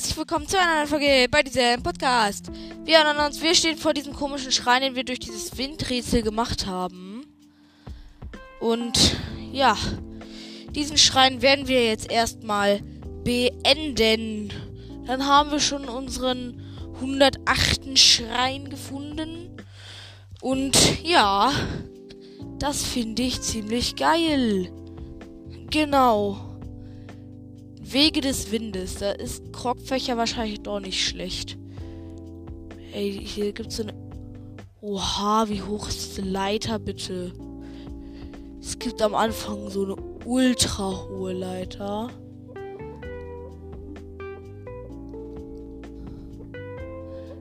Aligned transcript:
herzlich 0.00 0.16
willkommen 0.16 0.48
zu 0.48 0.58
einer 0.58 0.76
neuen 0.76 0.86
Folge 0.86 1.26
bei 1.30 1.42
diesem 1.42 1.82
Podcast. 1.82 2.50
Wir 2.84 2.96
erinnern 2.96 3.26
uns, 3.26 3.42
wir 3.42 3.54
stehen 3.54 3.76
vor 3.76 3.92
diesem 3.92 4.14
komischen 4.14 4.50
Schrein, 4.50 4.80
den 4.80 4.94
wir 4.94 5.04
durch 5.04 5.18
dieses 5.18 5.58
Windrätsel 5.58 6.22
gemacht 6.22 6.64
haben. 6.64 7.26
Und 8.60 9.18
ja, 9.52 9.76
diesen 10.70 10.96
Schrein 10.96 11.42
werden 11.42 11.68
wir 11.68 11.84
jetzt 11.84 12.10
erstmal 12.10 12.80
beenden. 13.24 14.50
Dann 15.06 15.26
haben 15.26 15.50
wir 15.50 15.60
schon 15.60 15.86
unseren 15.86 16.62
108. 16.94 17.98
Schrein 17.98 18.70
gefunden. 18.70 19.54
Und 20.40 21.04
ja, 21.04 21.52
das 22.58 22.84
finde 22.84 23.20
ich 23.20 23.42
ziemlich 23.42 23.96
geil. 23.96 24.72
Genau. 25.70 26.49
Wege 27.92 28.20
des 28.20 28.50
Windes. 28.52 28.96
Da 28.96 29.12
ist 29.12 29.52
Krogfächer 29.52 30.16
wahrscheinlich 30.16 30.60
doch 30.60 30.80
nicht 30.80 31.04
schlecht. 31.04 31.58
Ey, 32.92 33.20
hier 33.24 33.52
gibt's 33.52 33.76
so 33.76 33.84
eine. 33.84 33.94
Oha, 34.80 35.48
wie 35.48 35.62
hoch 35.62 35.88
ist 35.88 36.16
diese 36.16 36.28
Leiter 36.28 36.78
bitte? 36.78 37.32
Es 38.60 38.78
gibt 38.78 39.02
am 39.02 39.14
Anfang 39.14 39.68
so 39.70 39.84
eine 39.84 39.96
ultra 40.24 41.08
hohe 41.08 41.32
Leiter. 41.32 42.10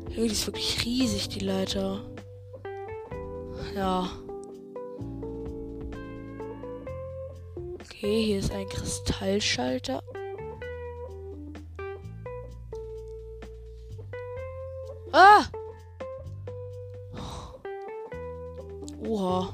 Die 0.10 0.26
ist 0.26 0.48
wirklich 0.48 0.86
riesig, 0.86 1.30
die 1.30 1.40
Leiter. 1.40 2.02
Ja. 3.74 4.10
Okay, 7.82 8.24
hier 8.24 8.40
ist 8.40 8.52
ein 8.52 8.68
Kristallschalter. 8.68 10.04
Ah! 15.22 15.44
Oha. 19.06 19.54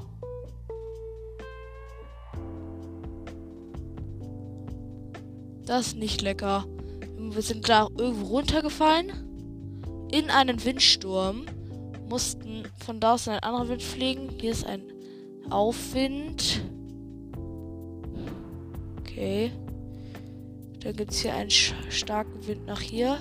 Das 5.64 5.88
ist 5.88 5.96
nicht 5.96 6.22
lecker. 6.22 6.66
Wir 7.18 7.42
sind 7.42 7.68
da 7.68 7.88
irgendwo 7.98 8.26
runtergefallen. 8.26 9.10
In 10.12 10.30
einen 10.30 10.64
Windsturm. 10.64 11.46
Mussten 12.08 12.68
von 12.84 13.00
da 13.00 13.14
aus 13.14 13.26
in 13.26 13.32
einen 13.32 13.42
anderen 13.42 13.68
Wind 13.68 13.82
fliegen. 13.82 14.28
Hier 14.40 14.52
ist 14.52 14.64
ein 14.64 14.84
Aufwind. 15.50 16.62
Okay. 19.00 19.50
Dann 20.78 20.94
gibt 20.94 21.10
es 21.10 21.22
hier 21.22 21.34
einen 21.34 21.50
starken 21.50 22.46
Wind 22.46 22.66
nach 22.66 22.80
hier. 22.80 23.18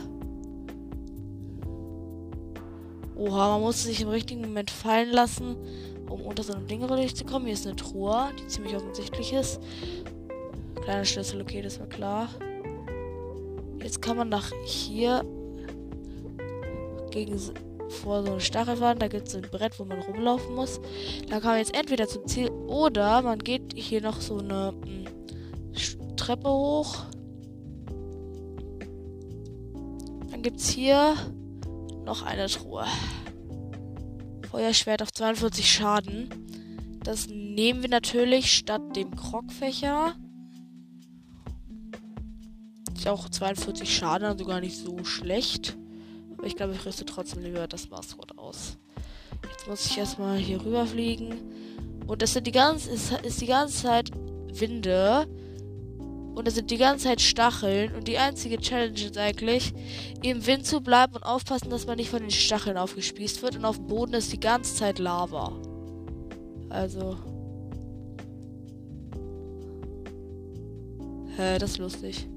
Oha, 3.26 3.54
man 3.54 3.62
muss 3.62 3.84
sich 3.84 4.02
im 4.02 4.09
richtigen 4.09 4.42
Moment 4.42 4.70
fallen 4.70 5.09
lassen, 5.09 5.56
um 6.08 6.22
unter 6.22 6.44
so 6.44 6.54
einem 6.54 6.68
Ding 6.68 6.86
durchzukommen. 6.88 7.48
Hier 7.48 7.56
ist 7.56 7.66
eine 7.66 7.76
Truhe, 7.76 8.30
die 8.40 8.45
ziemlich 8.48 8.76
offensichtlich 8.76 9.34
ist. 9.34 9.59
Kleiner 10.84 11.06
Schlüssel, 11.06 11.42
okay, 11.42 11.64
das 11.64 11.80
war 11.80 11.88
klar. 11.88 12.30
Jetzt 13.81 14.02
kann 14.02 14.18
man 14.18 14.30
nach 14.30 14.52
hier 14.64 15.26
gegen 17.09 17.40
vor 17.90 18.23
so 18.23 18.34
eine 18.34 18.42
Stachelwand. 18.42 19.02
Da 19.02 19.08
gibt 19.08 19.28
es 19.28 19.36
ein 19.36 19.42
Brett, 19.42 19.80
wo 19.80 19.86
man 19.86 20.02
rumlaufen 20.02 20.53
muss. 20.53 20.80
Da 21.28 21.40
kann 21.40 21.52
man 21.52 21.58
jetzt 21.58 21.76
entweder 21.76 22.08
zum 22.08 22.28
Ziel 22.28 22.50
oder 22.68 23.23
man 23.23 23.40
geht 23.40 23.73
hier 23.76 24.02
noch 24.02 24.22
so 24.22 24.38
eine 24.38 24.73
m, 24.86 25.06
hm, 25.73 26.16
Treppe 26.16 26.50
hoch. 26.50 27.06
Dann 30.30 30.44
gibt 30.44 30.59
es 30.59 30.69
hier 30.69 31.16
noch 32.05 32.23
eine 32.23 32.47
Truhe. 32.47 32.85
Feuerschwert 34.49 35.01
auf 35.01 35.11
42 35.11 35.69
Schaden. 35.69 36.29
Das 37.03 37.27
nehmen 37.27 37.81
wir 37.81 37.89
natürlich 37.89 38.55
statt 38.55 38.95
dem 38.95 39.16
Krogfächer. 39.16 40.16
Ist 42.95 43.07
auch 43.07 43.29
42 43.29 43.93
Schaden, 43.93 44.27
also 44.27 44.45
gar 44.45 44.61
nicht 44.61 44.77
so 44.77 45.03
schlecht. 45.03 45.77
Aber 46.38 46.47
ich 46.47 46.55
glaube, 46.55 46.73
ich 46.73 46.85
rüste 46.85 47.05
trotzdem 47.05 47.43
lieber 47.43 47.67
das 47.67 47.89
Maßrot 47.89 48.37
aus. 48.37 48.77
Jetzt 49.51 49.67
muss 49.67 49.85
ich 49.85 49.97
erstmal 49.97 50.37
hier 50.37 50.63
rüberfliegen. 50.63 51.35
Und 52.07 52.22
das 52.22 52.33
sind 52.33 52.47
die 52.47 52.51
ganze, 52.51 52.91
ist, 52.91 53.11
ist 53.23 53.41
die 53.41 53.47
ganze 53.47 53.83
Zeit 53.83 54.11
Winde. 54.53 55.27
Und 56.35 56.50
es 56.50 56.56
sind 56.56 56.69
die 56.69 56.78
ganze 56.78 57.06
Zeit 57.06 57.22
Stacheln. 57.22 57.96
Und 57.96 58.09
die 58.09 58.18
einzige 58.18 58.57
Challenge 58.57 59.00
ist 59.00 59.18
eigentlich, 59.18 59.73
im 60.22 60.46
Wind 60.46 60.66
zu 60.66 60.81
bleiben 60.81 61.16
und 61.16 61.23
aufpassen, 61.23 61.69
dass 61.69 61.88
man 61.88 61.96
nicht 61.96 62.09
von 62.09 62.19
den 62.19 62.29
Stacheln 62.29 62.78
aufgespießt 62.78 63.41
wird. 63.41 63.56
Und 63.56 63.63
auf 63.63 63.78
dem 63.78 63.88
Boden 63.88 64.13
ist 64.13 64.34
die 64.34 64.40
ganze 64.40 64.75
Zeit 64.75 65.00
Lava. 65.00 65.53
Also. 66.69 67.18
Hä, 71.38 71.57
das 71.57 71.72
ist 71.72 71.78
lustig. 71.78 72.28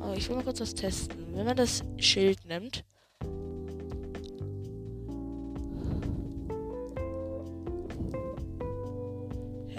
Aber 0.00 0.16
ich 0.16 0.28
will 0.28 0.36
mal 0.36 0.44
kurz 0.44 0.60
was 0.60 0.74
testen. 0.74 1.16
Wenn 1.34 1.46
man 1.46 1.56
das 1.56 1.82
Schild 1.98 2.38
nimmt. 2.46 2.84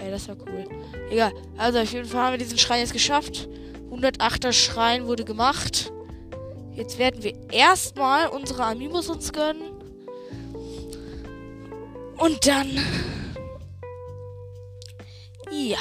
Ey, 0.06 0.12
das 0.12 0.28
war 0.28 0.36
cool. 0.46 0.64
Egal. 1.10 1.32
Also 1.56 1.80
auf 1.80 1.92
jeden 1.92 2.06
Fall 2.06 2.22
haben 2.22 2.32
wir 2.34 2.38
diesen 2.38 2.58
Schrein 2.58 2.78
jetzt 2.78 2.92
geschafft. 2.92 3.48
108er 3.90 4.52
Schrein 4.52 5.08
wurde 5.08 5.24
gemacht. 5.24 5.92
Jetzt 6.74 6.98
werden 6.98 7.24
wir 7.24 7.34
erstmal 7.50 8.28
unsere 8.28 8.64
Amiibos 8.64 9.08
uns 9.08 9.32
gönnen. 9.32 9.72
Und 12.18 12.46
dann. 12.46 12.70
Ja. 15.50 15.78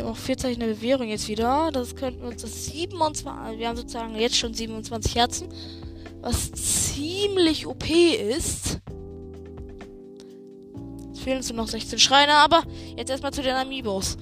Wir 0.00 0.06
haben 0.06 0.14
auch 0.14 0.18
vier 0.18 0.38
Zeichen 0.38 0.60
der 0.60 0.68
Bewährung 0.68 1.08
jetzt 1.08 1.28
wieder. 1.28 1.68
Das 1.74 1.94
könnten 1.94 2.22
wir 2.22 2.28
uns 2.28 2.40
das 2.40 2.64
27. 2.64 3.58
Wir 3.58 3.68
haben 3.68 3.76
sozusagen 3.76 4.14
jetzt 4.14 4.38
schon 4.38 4.54
27 4.54 5.14
Herzen. 5.14 5.48
Was 6.22 6.52
ziemlich 6.52 7.66
OP 7.66 7.84
ist. 7.90 8.80
Es 11.12 11.20
fehlen 11.20 11.36
uns 11.36 11.50
nur 11.50 11.58
noch 11.58 11.68
16 11.68 11.98
Schreine, 11.98 12.32
aber 12.32 12.62
jetzt 12.96 13.10
erstmal 13.10 13.34
zu 13.34 13.42
den 13.42 13.54
Amiibos. 13.54 14.16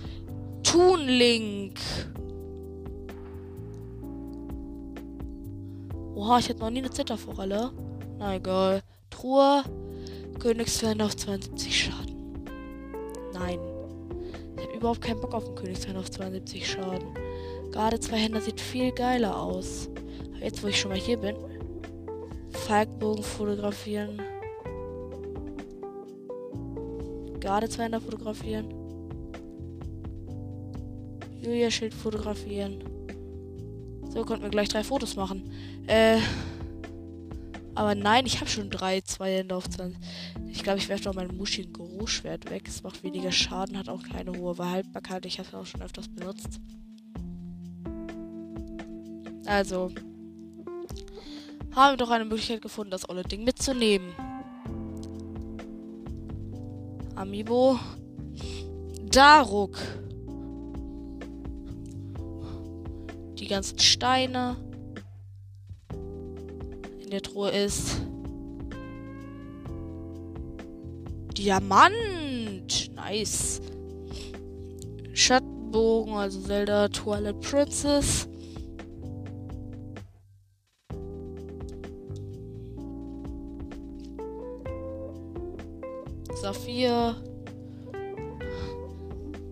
Toon 0.65 1.07
Link. 1.07 1.79
Oha, 6.17 6.41
ich 6.41 6.49
hatte 6.49 6.59
noch 6.59 6.71
nie 6.71 6.81
eine 6.81 6.91
Zitterforelle. 6.91 7.71
Na 8.19 8.35
egal. 8.35 8.83
Truhe. 9.11 9.63
Königsfern 10.41 11.01
auf 11.03 11.17
72 11.17 11.85
Schaden. 11.85 12.17
Nein 13.33 13.68
überhaupt 14.79 15.01
keinen 15.01 15.21
Bock 15.21 15.35
auf 15.35 15.45
den 15.45 15.55
Königshain 15.55 15.97
auf 15.97 16.11
72 16.11 16.67
Schaden. 16.67 17.09
Gerade 17.73 18.01
zwei 18.01 18.17
Händer 18.17 18.41
sieht 18.41 18.61
viel 18.61 18.93
geiler 18.93 19.37
aus. 19.41 19.89
Jetzt, 20.41 20.63
wo 20.63 20.69
ich 20.69 20.81
schon 20.81 20.91
mal 20.91 20.99
hier 20.99 21.19
bin, 21.19 21.37
Falkbogen 22.51 23.23
fotografieren. 23.23 24.21
Gerade 27.41 27.69
zwei 27.69 27.85
Händer 27.85 28.01
fotografieren. 28.01 28.73
Julia 31.41 31.71
Schild 31.71 31.95
fotografieren. 31.95 32.83
So 34.11 34.25
konnten 34.25 34.43
wir 34.43 34.51
gleich 34.51 34.69
drei 34.69 34.85
Fotos 34.85 35.17
machen. 35.17 35.51
Äh. 35.87 36.19
Aber 37.79 37.95
nein, 37.95 38.27
ich 38.27 38.41
habe 38.41 38.51
schon 38.51 38.71
drei, 38.71 39.03
zwei 39.03 39.37
Hände 39.37 39.55
auf 39.55 39.71
20. 39.71 39.97
Ich 40.49 40.65
glaube, 40.65 40.81
ich 40.81 40.89
werfe 40.89 41.05
doch 41.05 41.15
mein 41.15 41.37
Mushin 41.37 41.73
Guru-Schwert 41.73 42.51
weg. 42.51 42.67
Es 42.67 42.83
macht 42.83 43.05
weniger 43.05 43.31
Schaden, 43.31 43.79
hat 43.79 43.89
auch 43.89 44.03
keine 44.03 44.33
hohe 44.33 44.59
Haltbarkeit. 44.59 45.25
Ich 45.27 45.39
habe 45.39 45.49
es 45.49 45.55
auch 45.55 45.65
schon 45.65 45.83
öfters 45.83 46.09
benutzt. 46.09 46.61
Also. 49.47 49.93
Haben 51.71 51.93
wir 51.93 51.97
doch 51.99 52.11
eine 52.11 52.25
Möglichkeit 52.25 52.63
gefunden, 52.63 52.91
das 52.91 53.09
olle 53.09 53.23
Ding 53.23 53.45
mitzunehmen. 53.45 54.13
Amiibo. 57.15 57.79
Daruk. 59.05 59.79
Die 63.39 63.47
ganzen 63.47 63.79
Steine 63.79 64.57
in 67.09 67.13
der 67.13 67.23
Truhe 67.23 67.51
ist. 67.51 68.03
Diamant! 71.39 72.91
Nice. 72.95 73.63
Schattenbogen, 75.15 76.13
also 76.13 76.41
Zelda 76.41 76.89
Twilight 76.89 77.41
Princess. 77.41 78.29
Saphir. 86.43 87.17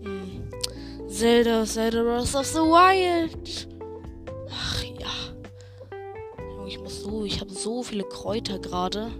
Hm. 0.03 0.51
Zelda, 1.09 1.65
Zelda 1.65 2.03
Breath 2.03 2.35
of 2.35 2.47
the 2.47 2.59
Wild. 2.59 3.66
So, 7.67 7.83
viele 7.83 8.05
Kräuter 8.05 8.61
gerade. 8.61 9.11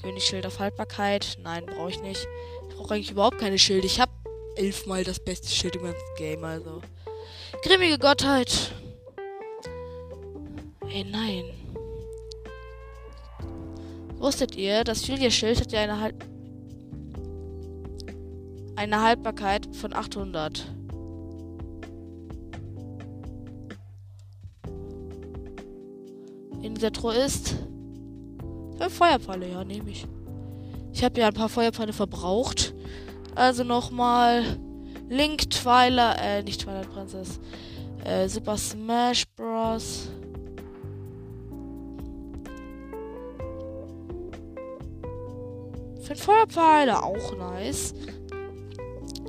Königsschild 0.00 0.46
auf 0.46 0.58
Haltbarkeit. 0.58 1.36
Nein, 1.42 1.66
brauche 1.66 1.90
ich 1.90 2.00
nicht. 2.00 2.26
Ich 2.70 2.74
brauche 2.74 2.94
eigentlich 2.94 3.10
überhaupt 3.10 3.36
keine 3.36 3.58
Schilde. 3.58 3.86
Ich 3.86 4.00
habe 4.00 4.10
elfmal 4.56 5.04
das 5.04 5.20
beste 5.20 5.48
Schild 5.48 5.76
im 5.76 5.82
ganzen 5.82 6.14
Game, 6.16 6.42
also. 6.44 6.80
Grimmige 7.62 7.98
Gottheit. 7.98 8.72
Ey, 10.88 11.04
nein. 11.04 11.44
Wusstet 14.16 14.56
ihr, 14.56 14.84
das 14.84 15.06
Julia-Schild 15.06 15.60
hat 15.60 15.72
ja 15.72 15.80
eine, 15.80 16.00
Hal 16.00 16.14
eine 18.76 19.02
Haltbarkeit 19.02 19.68
von 19.76 19.92
800. 19.92 20.72
Dieser 26.82 26.92
Truhe 26.92 27.14
ist 27.14 27.54
äh, 28.80 28.90
Feuerpfeile, 28.90 29.48
ja, 29.48 29.62
nehme 29.62 29.88
ich. 29.88 30.04
Ich 30.92 31.04
habe 31.04 31.20
ja 31.20 31.28
ein 31.28 31.32
paar 31.32 31.48
Feuerpfeile 31.48 31.92
verbraucht. 31.92 32.74
Also 33.36 33.62
nochmal 33.62 34.58
Link 35.08 35.48
Twilight, 35.48 36.18
äh, 36.20 36.42
nicht 36.42 36.62
Twilight 36.62 36.92
Princess. 36.92 37.38
Äh, 38.04 38.28
Super 38.28 38.56
Smash 38.56 39.26
Bros. 39.36 40.08
Für 46.00 46.16
Feuerpfeile 46.16 47.00
auch 47.00 47.36
nice. 47.38 47.94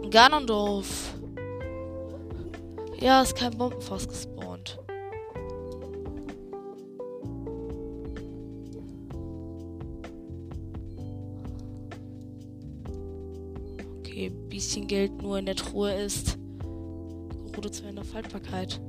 Ganondorf. 0.09 1.13
Ja, 2.99 3.21
ist 3.21 3.35
kein 3.35 3.56
Bombenfass 3.56 4.07
gespawnt. 4.07 4.79
Bisschen 14.63 14.88
Geld 14.88 15.21
nur 15.21 15.38
in 15.38 15.45
der 15.45 15.56
Truhe 15.56 15.94
ist. 15.94 16.38
Gerudo 17.51 17.69
2 17.69 17.89
in 17.89 18.04
Faltbarkeit. 18.04 18.80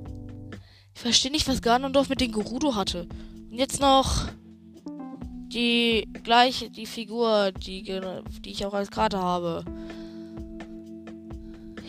Ich 0.95 1.01
verstehe 1.01 1.33
nicht, 1.33 1.49
was 1.49 1.63
Ganondorf 1.63 2.09
mit 2.09 2.21
dem 2.21 2.31
Gerudo 2.31 2.77
hatte. 2.77 3.09
Und 3.51 3.59
jetzt 3.59 3.81
noch 3.81 4.29
die 4.87 6.09
gleiche, 6.23 6.71
die 6.71 6.87
Figur, 6.87 7.51
die, 7.51 7.83
die 7.83 8.51
ich 8.51 8.65
auch 8.65 8.73
als 8.73 8.93
Karte 8.93 9.19
habe. 9.19 9.65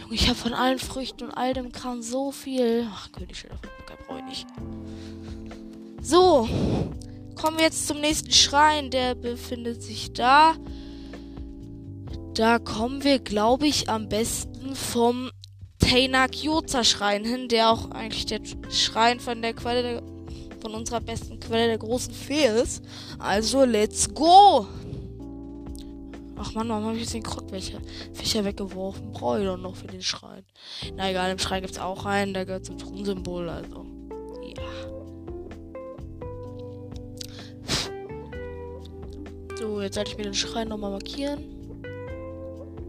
Junge, 0.02 0.14
ich 0.14 0.28
habe 0.28 0.36
von 0.36 0.54
allen 0.54 0.80
Früchten 0.80 1.26
und 1.26 1.31
all 1.31 1.54
dem 1.54 1.72
Kram 1.72 2.02
so 2.02 2.31
viel. 2.31 2.88
Ach, 2.92 3.12
Königsschilder 3.12 3.60
brauche 4.08 4.20
ich 4.20 4.26
nicht. 4.26 4.48
So, 6.02 6.50
kommen 7.36 7.58
wir 7.58 7.66
jetzt 7.66 7.86
zum 7.86 8.02
nächsten 8.02 8.31
Schrein. 8.31 8.90
Der 8.90 9.14
befindet 9.14 9.84
sich 9.84 10.12
da. 10.12 10.56
Da 12.36 12.60
kommen 12.60 13.06
wir, 13.06 13.20
glaube 13.20 13.66
ich, 13.66 13.90
am 13.90 14.10
besten 14.10 14.76
vom 14.76 15.32
Teina 15.80 16.28
Kyoza 16.28 16.84
Schrein 16.84 17.24
hin, 17.24 17.48
der 17.48 17.70
auch 17.70 17.92
eigentlich 17.92 18.26
der 18.26 18.42
Schrein 18.70 19.22
von 19.22 19.42
der 19.42 19.54
Quelle 19.54 19.82
der 19.82 20.04
von 20.60 20.74
unserer 20.74 21.00
besten 21.00 21.40
Quelle 21.40 21.68
der 21.68 21.78
großen 21.78 22.14
Fee 22.14 22.48
ist. 22.48 22.84
Also, 23.20 23.64
let's 23.64 24.14
go! 24.14 24.68
Ach 26.38 26.54
man, 26.54 26.68
warum 26.68 26.86
habe 26.86 26.96
ich 26.96 27.04
jetzt 27.04 27.14
den 27.14 27.24
Krogfächer 27.24 27.80
Fischer 28.14 28.44
weggeworfen? 28.44 29.14
Brauche 29.14 29.40
ich 29.40 29.46
doch 29.46 29.58
noch 29.58 29.78
für 29.78 29.88
den 29.88 30.02
Schrein. 30.02 30.44
Na 30.98 31.10
egal, 31.10 31.31
im 31.31 31.40
Schrein 31.40 31.62
gibt 31.62 31.76
es 31.76 31.80
auch 31.80 32.06
einen, 32.06 32.34
der 32.34 32.46
gehört 32.46 32.66
zum 32.66 32.78
Thronsymbol, 32.78 33.48
also. 33.48 33.86
Ja. 34.44 34.64
So, 39.58 39.81
jetzt 39.81 39.96
sollte 39.96 40.12
ich 40.12 40.18
mir 40.18 40.24
den 40.24 40.34
Schrein 40.34 40.68
nochmal 40.68 40.92
markieren. 40.92 41.55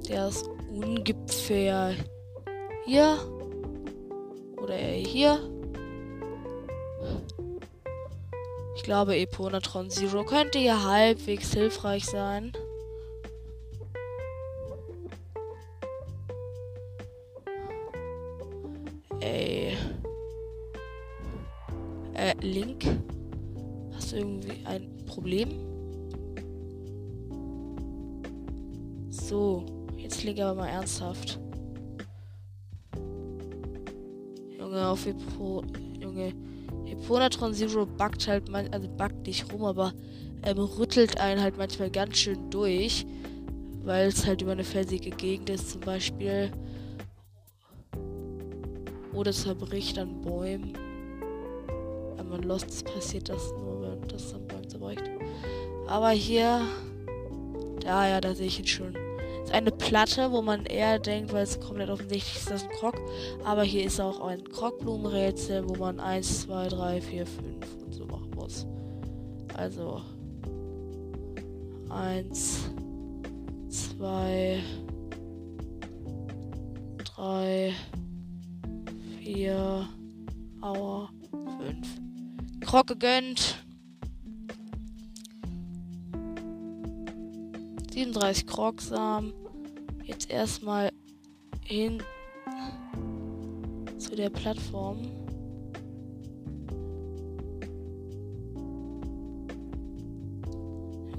Der 0.09 0.29
ist 0.29 0.49
ungefähr 0.71 1.95
hier. 2.85 3.19
Oder 4.57 4.77
hier. 4.77 5.41
Ich 8.77 8.83
glaube, 8.83 9.17
Eponatron 9.17 9.91
Zero 9.91 10.25
könnte 10.25 10.59
hier 10.59 10.85
halbwegs 10.85 11.53
hilfreich 11.53 12.05
sein. 12.05 12.53
Ey. 19.21 19.77
Äh, 22.15 22.35
Link? 22.41 22.85
Hast 23.95 24.13
du 24.13 24.17
irgendwie 24.17 24.65
ein 24.67 25.05
Problem? 25.07 25.49
So, 29.11 29.65
Link 30.27 30.41
aber 30.41 30.63
mal 30.63 30.69
ernsthaft. 30.69 31.39
Junge, 34.59 34.89
auf 34.89 35.07
Epo. 35.07 35.63
Junge. 36.01 36.33
Eponatron 36.85 37.55
Zero 37.55 37.87
buggt 37.87 38.27
halt, 38.27 38.49
man, 38.51 38.69
also 38.73 38.89
buggt 38.89 39.27
nicht 39.27 39.53
rum, 39.53 39.65
aber 39.65 39.93
ähm, 40.43 40.59
rüttelt 40.59 41.21
einen 41.21 41.41
halt 41.41 41.57
manchmal 41.57 41.91
ganz 41.91 42.17
schön 42.19 42.51
durch, 42.51 43.07
weil 43.85 44.09
es 44.09 44.27
halt 44.27 44.43
über 44.43 44.53
eine 44.53 44.65
felsige 44.65 45.11
Gegend 45.11 45.49
ist 45.49 45.71
zum 45.71 45.81
Beispiel. 45.83 46.51
Oder 49.13 49.33
zerbricht 49.33 49.99
an 49.99 50.21
Bäumen. 50.23 50.73
Wenn 52.17 52.29
man 52.29 52.43
lost 52.43 52.85
passiert 52.85 53.29
das 53.29 53.53
nur, 53.53 53.81
wenn 53.83 54.09
das 54.09 54.35
an 54.35 54.47
Bäumen 54.49 54.69
zerbricht. 54.69 55.05
Aber 55.87 56.11
hier, 56.11 56.63
da 57.81 58.09
ja, 58.09 58.21
da 58.21 58.35
sehe 58.35 58.49
ich 58.49 58.59
ihn 58.59 58.67
schon 58.67 59.06
ist 59.47 59.55
eine 59.55 59.71
Platte, 59.71 60.33
wo 60.33 60.43
man 60.43 60.67
eher 60.67 60.99
denkt, 60.99 61.33
weil 61.33 61.45
es 61.45 61.61
komplett 61.61 61.89
offensichtlich 61.89 62.37
ist, 62.37 62.51
das 62.51 62.65
ein 62.65 62.71
Krog. 62.71 62.95
Aber 63.45 63.63
hier 63.63 63.85
ist 63.85 64.01
auch 64.01 64.21
ein 64.27 64.43
Krogblumenrätsel, 64.43 65.69
wo 65.69 65.77
man 65.77 66.01
1, 66.01 66.43
2, 66.43 66.69
3, 66.69 67.01
4, 67.01 67.27
5 67.27 67.45
und 67.85 67.93
so 67.95 68.07
machen 68.07 68.31
muss. 68.35 68.67
Also 69.55 70.03
1, 71.91 72.71
2, 73.69 74.59
3, 77.17 77.73
4, 79.23 79.89
Aua, 80.61 81.09
5. 81.31 81.89
Krog 82.63 82.87
gegönnt. 82.89 83.63
37 87.93 88.47
Krogsamen. 88.47 89.33
Jetzt 90.07 90.31
erstmal 90.31 90.93
hin 91.65 92.01
zu 93.99 94.15
der 94.15 94.31
Plattform. 94.31 95.01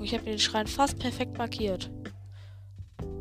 Ich 0.01 0.13
habe 0.13 0.23
den 0.23 0.39
Schrein 0.39 0.67
fast 0.67 0.97
perfekt 0.99 1.37
markiert. 1.37 1.91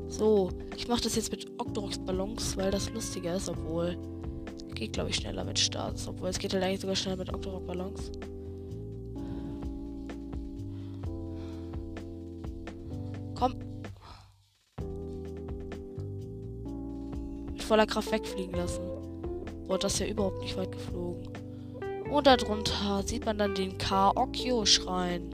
So, 0.06 0.50
ich 0.76 0.87
mache 0.87 1.00
das 1.02 1.16
jetzt 1.16 1.32
mit 1.32 1.50
Octorox 1.58 1.99
Ballons, 1.99 2.56
weil 2.56 2.70
das 2.70 2.88
lustiger 2.90 3.35
ist, 3.35 3.49
obwohl 3.49 3.99
geht 4.73 4.92
glaube 4.92 5.11
ich 5.11 5.16
schneller 5.16 5.42
mit 5.42 5.58
Starts, 5.58 6.06
obwohl 6.06 6.28
es 6.28 6.38
geht 6.38 6.52
halt 6.54 6.62
eigentlich 6.62 6.80
sogar 6.80 6.94
schneller 6.94 7.16
mit 7.16 7.35
Octorox 7.35 8.12
voller 17.66 17.87
Kraft 17.87 18.12
wegfliegen 18.12 18.54
lassen. 18.54 18.82
Boah, 19.66 19.78
das 19.78 19.94
ist 19.94 20.00
ja 20.00 20.06
überhaupt 20.06 20.40
nicht 20.40 20.56
weit 20.56 20.73
geflogen. 20.73 21.28
Und 22.11 22.26
darunter 22.26 23.02
sieht 23.04 23.26
man 23.26 23.38
dann 23.38 23.54
den 23.54 23.76
Kaokyo-Schrein. 23.78 25.30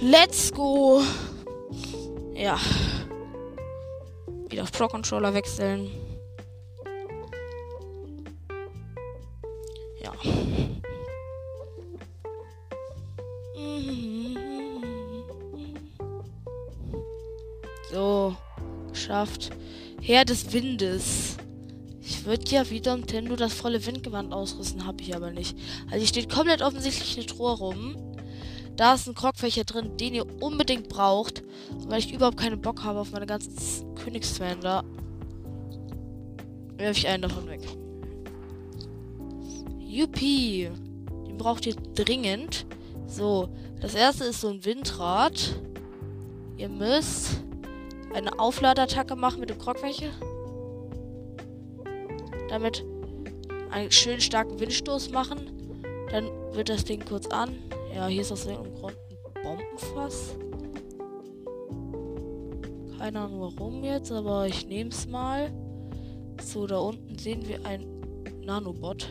Let's 0.00 0.52
go! 0.52 1.02
Ja. 2.34 2.58
Wieder 4.48 4.64
auf 4.64 4.72
Pro-Controller 4.72 5.34
wechseln. 5.34 5.90
Ja. 10.02 10.12
So, 19.10 19.16
geschafft. 19.16 19.50
Herr 20.00 20.24
des 20.24 20.52
Windes. 20.52 21.36
Ich 22.00 22.24
würde 22.24 22.44
ja 22.50 22.70
wieder 22.70 22.96
Nintendo 22.96 23.36
das 23.36 23.52
volle 23.52 23.84
Windgewand 23.84 24.32
ausrüsten, 24.32 24.86
habe 24.86 25.02
ich 25.02 25.14
aber 25.14 25.32
nicht. 25.32 25.56
Also 25.86 25.96
hier 25.96 26.06
steht 26.06 26.32
komplett 26.32 26.62
offensichtlich 26.62 27.16
eine 27.16 27.26
Truhe 27.26 27.52
rum. 27.52 27.96
Da 28.76 28.94
ist 28.94 29.08
ein 29.08 29.14
Krogfächer 29.14 29.64
drin, 29.64 29.96
den 29.96 30.14
ihr 30.14 30.42
unbedingt 30.42 30.88
braucht. 30.88 31.42
Weil 31.88 31.98
ich 31.98 32.12
überhaupt 32.12 32.38
keinen 32.38 32.60
Bock 32.60 32.84
habe 32.84 33.00
auf 33.00 33.10
meine 33.10 33.26
ganzen 33.26 33.94
Königsfan 33.96 34.60
da, 34.60 34.84
werfe 36.76 36.98
ich 36.98 37.08
einen 37.08 37.22
davon 37.22 37.48
weg. 37.48 37.62
Yuppie. 39.80 40.70
Den 41.26 41.36
braucht 41.36 41.66
ihr 41.66 41.74
dringend. 41.94 42.64
So, 43.06 43.48
das 43.80 43.94
erste 43.94 44.24
ist 44.24 44.40
so 44.40 44.48
ein 44.48 44.64
Windrad. 44.64 45.60
Ihr 46.56 46.68
müsst 46.68 47.42
eine 48.12 48.38
Aufladeattacke 48.38 49.16
machen 49.16 49.40
mit 49.40 49.50
dem 49.50 49.58
Krogfächer. 49.58 50.10
Damit 52.48 52.84
einen 53.70 53.90
schönen 53.90 54.20
starken 54.20 54.58
Windstoß 54.58 55.10
machen. 55.10 55.50
Dann 56.10 56.28
wird 56.52 56.68
das 56.68 56.84
Ding 56.84 57.04
kurz 57.04 57.26
an. 57.28 57.56
Ja, 57.94 58.06
hier 58.06 58.22
ist 58.22 58.32
aus 58.32 58.46
irgendeinem 58.46 58.74
Grund 58.74 58.96
ein 59.36 59.42
Bombenfass. 59.42 60.36
Keine 62.98 63.20
Ahnung 63.20 63.40
warum 63.40 63.82
jetzt, 63.84 64.12
aber 64.12 64.46
ich 64.46 64.66
nehme 64.66 64.90
es 64.90 65.06
mal. 65.06 65.52
So, 66.42 66.66
da 66.66 66.78
unten 66.78 67.16
sehen 67.18 67.46
wir 67.46 67.64
ein 67.64 67.86
Nanobot. 68.44 69.08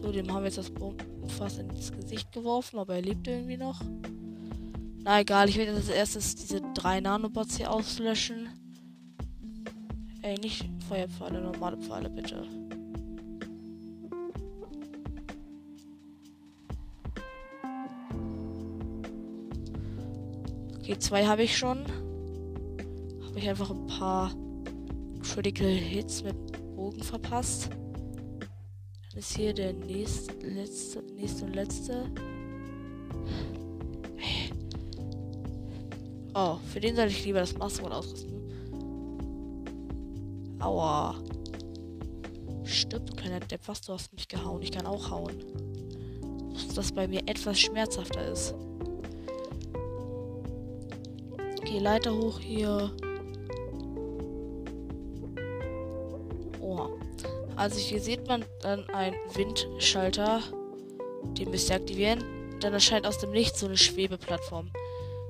So, 0.00 0.12
dem 0.12 0.32
haben 0.32 0.42
wir 0.42 0.46
jetzt 0.46 0.58
das 0.58 0.70
Bombenfass 0.70 1.58
ins 1.58 1.92
Gesicht 1.92 2.32
geworfen, 2.32 2.78
aber 2.78 2.94
er 2.94 3.02
lebt 3.02 3.26
irgendwie 3.26 3.56
noch. 3.56 3.80
Na 5.04 5.20
egal, 5.20 5.48
ich 5.48 5.56
werde 5.56 5.72
als 5.72 5.88
erstes 5.88 6.34
diese 6.34 6.60
drei 6.74 7.00
Nanobots 7.00 7.56
hier 7.56 7.72
auslöschen. 7.72 8.48
Ey, 10.22 10.38
nicht 10.40 10.68
Feuerpfeile, 10.88 11.40
normale 11.40 11.78
Pfeile 11.78 12.10
bitte. 12.10 12.42
Okay, 20.78 20.98
zwei 20.98 21.26
habe 21.26 21.42
ich 21.42 21.56
schon. 21.56 21.84
Habe 23.26 23.38
ich 23.38 23.48
einfach 23.48 23.70
ein 23.70 23.86
paar 23.86 24.34
Critical 25.22 25.68
Hits 25.68 26.22
mit 26.24 26.34
Bogen 26.74 27.02
verpasst. 27.02 27.68
Dann 27.70 29.18
ist 29.18 29.36
hier 29.36 29.52
der 29.52 29.72
nächste, 29.74 30.34
letzte, 30.46 31.02
nächste 31.14 31.44
und 31.44 31.54
letzte. 31.54 32.10
Oh, 36.40 36.56
für 36.72 36.78
den 36.78 36.94
soll 36.94 37.08
ich 37.08 37.24
lieber 37.24 37.40
das 37.40 37.58
Mastermod 37.58 37.90
ausrüsten. 37.90 38.30
Aua. 40.60 41.16
Stimmt, 42.62 43.16
kleiner 43.16 43.40
Depp, 43.40 43.62
was 43.66 43.80
du 43.80 43.92
hast 43.92 44.12
mich 44.12 44.28
gehauen. 44.28 44.62
Ich 44.62 44.70
kann 44.70 44.86
auch 44.86 45.10
hauen. 45.10 45.34
Das 46.76 46.92
bei 46.92 47.08
mir 47.08 47.22
etwas 47.26 47.58
schmerzhafter 47.58 48.30
ist. 48.30 48.54
Okay, 51.58 51.80
Leiter 51.80 52.16
hoch 52.16 52.38
hier. 52.38 52.92
Oh. 56.60 56.86
Also 57.56 57.80
hier 57.80 58.00
sieht 58.00 58.28
man 58.28 58.44
dann 58.60 58.88
einen 58.90 59.16
Windschalter. 59.34 60.40
Den 61.36 61.50
müsst 61.50 61.68
ihr 61.70 61.76
aktivieren. 61.76 62.22
Dann 62.60 62.74
erscheint 62.74 63.08
aus 63.08 63.18
dem 63.18 63.32
Nichts 63.32 63.58
so 63.58 63.66
eine 63.66 63.76
Schwebeplattform. 63.76 64.70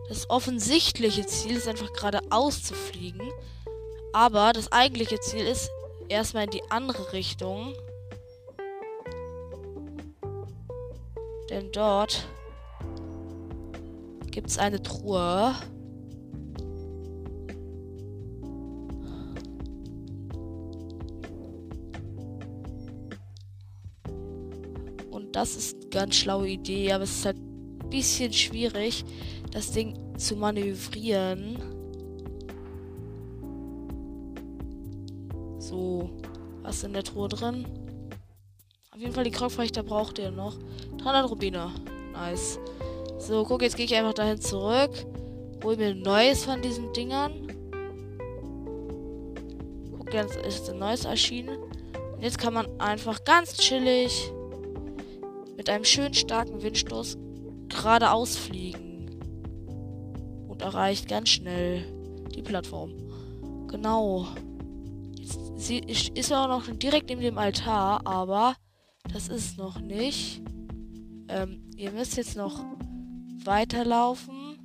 Das 0.08 0.30
offensichtliche 0.30 1.26
Ziel 1.26 1.56
ist 1.56 1.68
einfach 1.68 1.92
geradeaus 1.92 2.62
zu 2.62 2.74
fliegen. 2.74 3.30
Aber 4.12 4.52
das 4.52 4.72
eigentliche 4.72 5.20
Ziel 5.20 5.46
ist 5.46 5.70
erstmal 6.08 6.44
in 6.44 6.50
die 6.50 6.62
andere 6.70 7.12
Richtung. 7.12 7.74
Denn 11.50 11.70
dort 11.72 12.26
gibt 14.30 14.48
es 14.48 14.58
eine 14.58 14.82
Truhe. 14.82 15.54
Und 25.10 25.36
das 25.36 25.56
ist 25.56 25.76
eine 25.76 25.90
ganz 25.90 26.16
schlaue 26.16 26.48
Idee, 26.48 26.92
aber 26.92 27.04
es 27.04 27.18
ist 27.18 27.26
halt 27.26 27.36
ein 27.36 27.90
bisschen 27.90 28.32
schwierig, 28.32 29.04
das 29.50 29.73
Ding 29.73 29.97
zu 30.17 30.37
manövrieren. 30.37 31.59
So, 35.59 36.11
was 36.62 36.76
ist 36.76 36.85
in 36.85 36.93
der 36.93 37.05
Truhe 37.05 37.28
drin? 37.28 37.67
Auf 38.93 39.00
jeden 39.00 39.12
Fall 39.12 39.25
die 39.25 39.31
Krogfechter 39.31 39.83
braucht 39.83 40.19
ihr 40.19 40.31
noch. 40.31 40.59
300 40.99 41.31
Rubine. 41.31 41.71
Nice. 42.12 42.59
So, 43.19 43.45
guck, 43.45 43.62
jetzt 43.62 43.76
gehe 43.76 43.87
ich 43.87 43.95
einfach 43.95 44.14
dahin 44.14 44.40
zurück. 44.40 44.90
Hol 45.62 45.76
mir 45.76 45.88
ein 45.88 46.00
neues 46.02 46.45
von 46.45 46.62
diesen 46.62 46.93
Dingern. 46.93 47.47
Guck, 49.97 50.12
jetzt 50.12 50.37
ist 50.37 50.71
ein 50.71 50.78
neues 50.78 51.05
erschienen. 51.05 51.59
Und 51.59 52.23
jetzt 52.23 52.38
kann 52.38 52.55
man 52.55 52.67
einfach 52.81 53.25
ganz 53.25 53.57
chillig 53.57 54.33
mit 55.57 55.69
einem 55.69 55.85
schönen 55.85 56.14
starken 56.14 56.62
Windstoß 56.62 57.19
geradeaus 57.69 58.37
fliegen 58.37 58.88
und 60.58 60.62
erreicht 60.62 61.08
ganz 61.08 61.28
schnell 61.28 61.84
die 62.34 62.42
Plattform. 62.42 62.92
Genau. 63.68 64.26
Jetzt, 65.16 65.70
ist 66.14 66.30
ja 66.30 66.44
auch 66.44 66.48
noch 66.48 66.76
direkt 66.76 67.10
neben 67.10 67.20
dem 67.20 67.38
Altar, 67.38 68.06
aber 68.06 68.56
das 69.12 69.28
ist 69.28 69.56
noch 69.56 69.78
nicht. 69.80 70.42
Ähm, 71.28 71.70
ihr 71.76 71.92
müsst 71.92 72.16
jetzt 72.16 72.36
noch 72.36 72.64
weiterlaufen. 73.44 74.58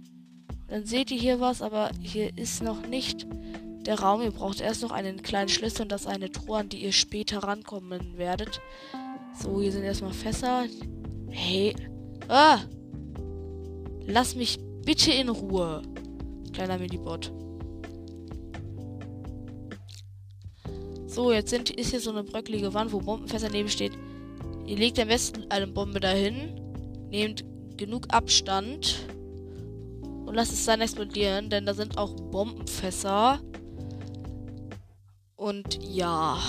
Dann 0.68 0.86
seht 0.86 1.12
ihr 1.12 1.20
hier 1.20 1.40
was, 1.40 1.62
aber 1.62 1.92
hier 2.02 2.36
ist 2.38 2.64
noch 2.64 2.88
nicht 2.88 3.28
der 3.86 4.00
Raum. 4.00 4.22
Ihr 4.22 4.32
braucht 4.32 4.62
erst 4.62 4.82
noch 4.82 4.92
einen 4.92 5.22
kleinen 5.22 5.50
Schlüssel 5.50 5.84
und 5.84 5.92
das 5.92 6.08
eine 6.08 6.32
Truhe, 6.32 6.58
an 6.58 6.70
die 6.70 6.84
ihr 6.84 6.92
später 6.92 7.40
rankommen 7.44 8.18
werdet. 8.18 8.62
So, 9.40 9.62
hier 9.62 9.72
sind 9.72 9.84
erstmal 9.84 10.14
Fässer. 10.14 10.66
Hey. 11.30 11.76
Ah! 12.30 12.60
Lass 14.06 14.36
mich 14.36 14.60
Bitte 14.86 15.12
in 15.12 15.30
Ruhe. 15.30 15.82
Kleiner 16.52 16.78
Minibot. 16.78 17.32
So, 21.08 21.32
jetzt 21.32 21.52
sind, 21.52 21.70
ist 21.70 21.92
hier 21.92 22.00
so 22.00 22.10
eine 22.10 22.24
bröcklige 22.24 22.74
Wand, 22.74 22.92
wo 22.92 23.00
Bombenfässer 23.00 23.50
neben 23.50 23.70
steht. 23.70 23.94
Ihr 24.66 24.78
legt 24.78 25.00
am 25.00 25.08
besten 25.08 25.46
eine 25.50 25.68
Bombe 25.68 26.00
dahin. 26.00 26.60
Nehmt 27.10 27.46
genug 27.78 28.08
Abstand. 28.12 29.08
Und 30.26 30.34
lasst 30.34 30.54
es 30.54 30.66
dann 30.66 30.82
explodieren, 30.82 31.50
denn 31.50 31.66
da 31.66 31.74
sind 31.74 31.98
auch 31.98 32.16
Bombenfässer. 32.16 33.40
Und 35.36 35.80
ja. 35.84 36.40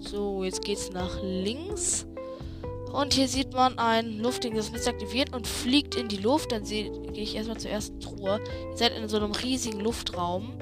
So, 0.00 0.42
jetzt 0.44 0.64
geht's 0.64 0.90
nach 0.90 1.22
links. 1.22 2.06
Und 2.92 3.14
hier 3.14 3.26
sieht 3.26 3.54
man 3.54 3.78
ein 3.78 4.18
Luftding, 4.18 4.54
das 4.54 4.68
ist 4.68 4.86
aktiviert 4.86 5.34
und 5.34 5.46
fliegt 5.46 5.94
in 5.94 6.08
die 6.08 6.18
Luft. 6.18 6.52
Dann 6.52 6.64
gehe 6.64 6.90
ich 7.14 7.34
erstmal 7.34 7.58
zur 7.58 7.70
ersten 7.70 7.98
Truhe. 8.00 8.38
Ihr 8.70 8.76
seid 8.76 8.92
in 8.92 9.08
so 9.08 9.16
einem 9.16 9.32
riesigen 9.32 9.80
Luftraum. 9.80 10.58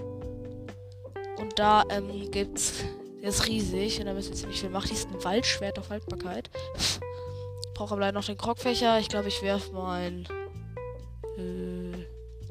Und 1.39 1.59
da 1.59 1.85
ähm, 1.91 2.31
gibt's. 2.31 2.85
Der 3.21 3.31
ist 3.31 3.47
riesig 3.49 4.01
und 4.01 4.07
da 4.07 4.15
müssen 4.15 4.31
wir 4.31 4.37
ziemlich 4.37 4.61
viel 4.61 4.71
machen. 4.71 4.87
Hier 4.87 4.97
ist 4.97 5.09
ein 5.09 5.23
Waldschwert 5.25 5.79
auf 5.79 5.91
Haltbarkeit. 5.91 6.49
Ich 6.77 7.01
brauche 7.75 7.93
aber 7.93 8.01
leider 8.01 8.19
noch 8.19 8.25
den 8.25 8.39
Krogfächer. 8.39 8.99
Ich 8.99 9.09
glaube, 9.09 9.29
ich 9.29 9.43
werfe 9.43 9.73
mein 9.73 10.27
äh, 11.37 12.07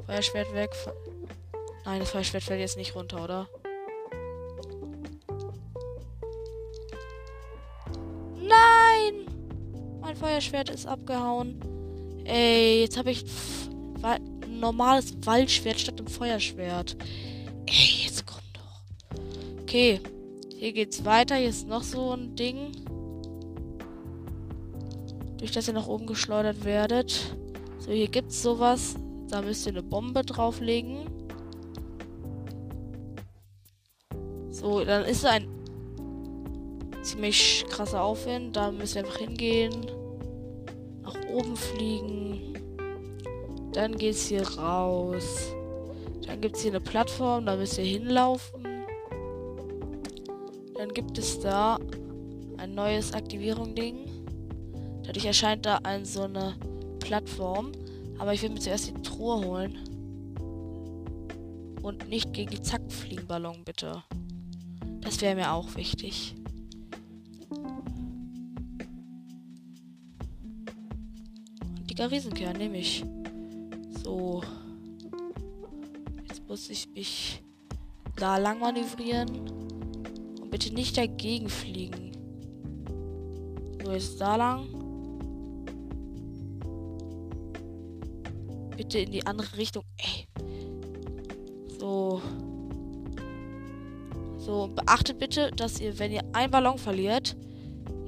Feuerschwert 0.06 0.54
weg. 0.54 0.72
Nein, 1.86 2.02
das 2.02 2.12
Feuerschwert 2.12 2.44
fällt 2.44 2.60
jetzt 2.60 2.78
nicht 2.78 2.94
runter, 2.96 3.24
oder? 3.24 3.50
Feuerschwert 10.20 10.70
ist 10.70 10.86
abgehauen. 10.86 11.60
Ey, 12.26 12.82
jetzt 12.82 12.98
habe 12.98 13.12
ich 13.12 13.24
ein 14.02 14.60
normales 14.60 15.14
Waldschwert 15.26 15.80
statt 15.80 15.98
dem 15.98 16.08
Feuerschwert. 16.08 16.98
Ey, 17.66 18.06
jetzt 18.06 18.26
komm 18.28 18.42
doch. 18.54 19.22
Okay, 19.62 20.02
hier 20.58 20.74
geht's 20.74 21.06
weiter. 21.06 21.36
Hier 21.36 21.50
ist 21.50 21.68
noch 21.68 21.84
so 21.84 22.12
ein 22.12 22.36
Ding. 22.36 22.72
Durch 25.38 25.52
das 25.52 25.70
ihr 25.70 25.74
nach 25.74 25.88
oben 25.88 26.06
geschleudert 26.06 26.66
werdet. 26.66 27.36
So, 27.80 27.92
hier 27.92 28.10
gibt's 28.10 28.42
sowas. 28.42 28.96
Da 29.30 29.42
müsst 29.42 29.66
ihr 29.66 29.72
eine 29.72 29.84
Bombe 29.84 30.24
drauflegen. 30.24 31.10
So, 34.52 34.84
dann 34.84 35.06
ist 35.06 35.26
ein 35.26 35.48
ziemlich 37.04 37.64
krasser 37.70 38.04
Aufwind. 38.04 38.58
Da 38.58 38.72
müsst 38.72 38.96
ihr 38.96 39.06
einfach 39.06 39.20
hingehen 39.20 39.99
oben 41.30 41.56
fliegen. 41.56 42.54
Dann 43.74 43.98
geht's 43.98 44.28
hier 44.28 44.48
raus. 44.58 45.54
Dann 46.26 46.42
gibt 46.42 46.56
es 46.56 46.62
hier 46.62 46.72
eine 46.72 46.82
Plattform, 46.82 47.46
da 47.46 47.56
müsst 47.56 47.78
ihr 47.78 47.86
hinlaufen. 47.86 48.64
Dann 50.76 50.90
gibt 50.94 51.18
es 51.18 51.40
da 51.40 51.78
ein 52.58 52.74
neues 52.76 53.14
Aktivierung-Ding. 53.14 54.10
Dadurch 55.04 55.26
erscheint 55.26 55.66
da 55.66 55.80
ein, 55.84 56.06
so 56.06 56.24
eine 56.24 56.56
Plattform. 57.00 57.72
Aber 58.18 58.34
ich 58.34 58.42
will 58.42 58.50
mir 58.50 58.60
zuerst 58.60 58.90
die 58.90 59.02
Truhe 59.02 59.46
holen. 59.46 59.78
Und 61.82 62.10
nicht 62.10 62.34
gegen 62.34 62.52
die 62.52 62.62
Zackfliegenballon, 62.62 63.64
bitte. 63.64 64.04
Das 65.02 65.22
wäre 65.22 65.36
mir 65.36 65.54
auch 65.54 65.76
wichtig. 65.76 66.36
Und 72.00 72.12
die 72.12 72.15
Riesenkern 72.15 72.56
nehme 72.56 72.77
ich. 72.77 73.03
So. 74.06 74.41
Jetzt 76.25 76.48
muss 76.48 76.70
ich 76.70 76.88
mich 76.96 77.44
da 78.15 78.38
lang 78.38 78.60
manövrieren. 78.60 79.29
Und 80.39 80.50
bitte 80.50 80.74
nicht 80.74 80.98
dagegen 80.98 81.50
fliegen. 81.50 82.13
So, 83.84 83.91
jetzt 83.91 84.22
da 84.22 84.38
lang. 84.38 84.68
Bitte 88.77 89.00
in 89.00 89.12
die 89.12 89.25
andere 89.27 89.58
Richtung. 89.58 89.84
Ey. 89.98 90.25
So. 91.79 92.22
So, 94.38 94.70
beachtet 94.74 95.20
bitte, 95.20 95.51
dass 95.51 95.82
ihr, 95.82 96.00
wenn 96.00 96.13
ihr 96.13 96.24
einen 96.32 96.50
Ballon 96.50 96.77
verliert, 96.77 97.36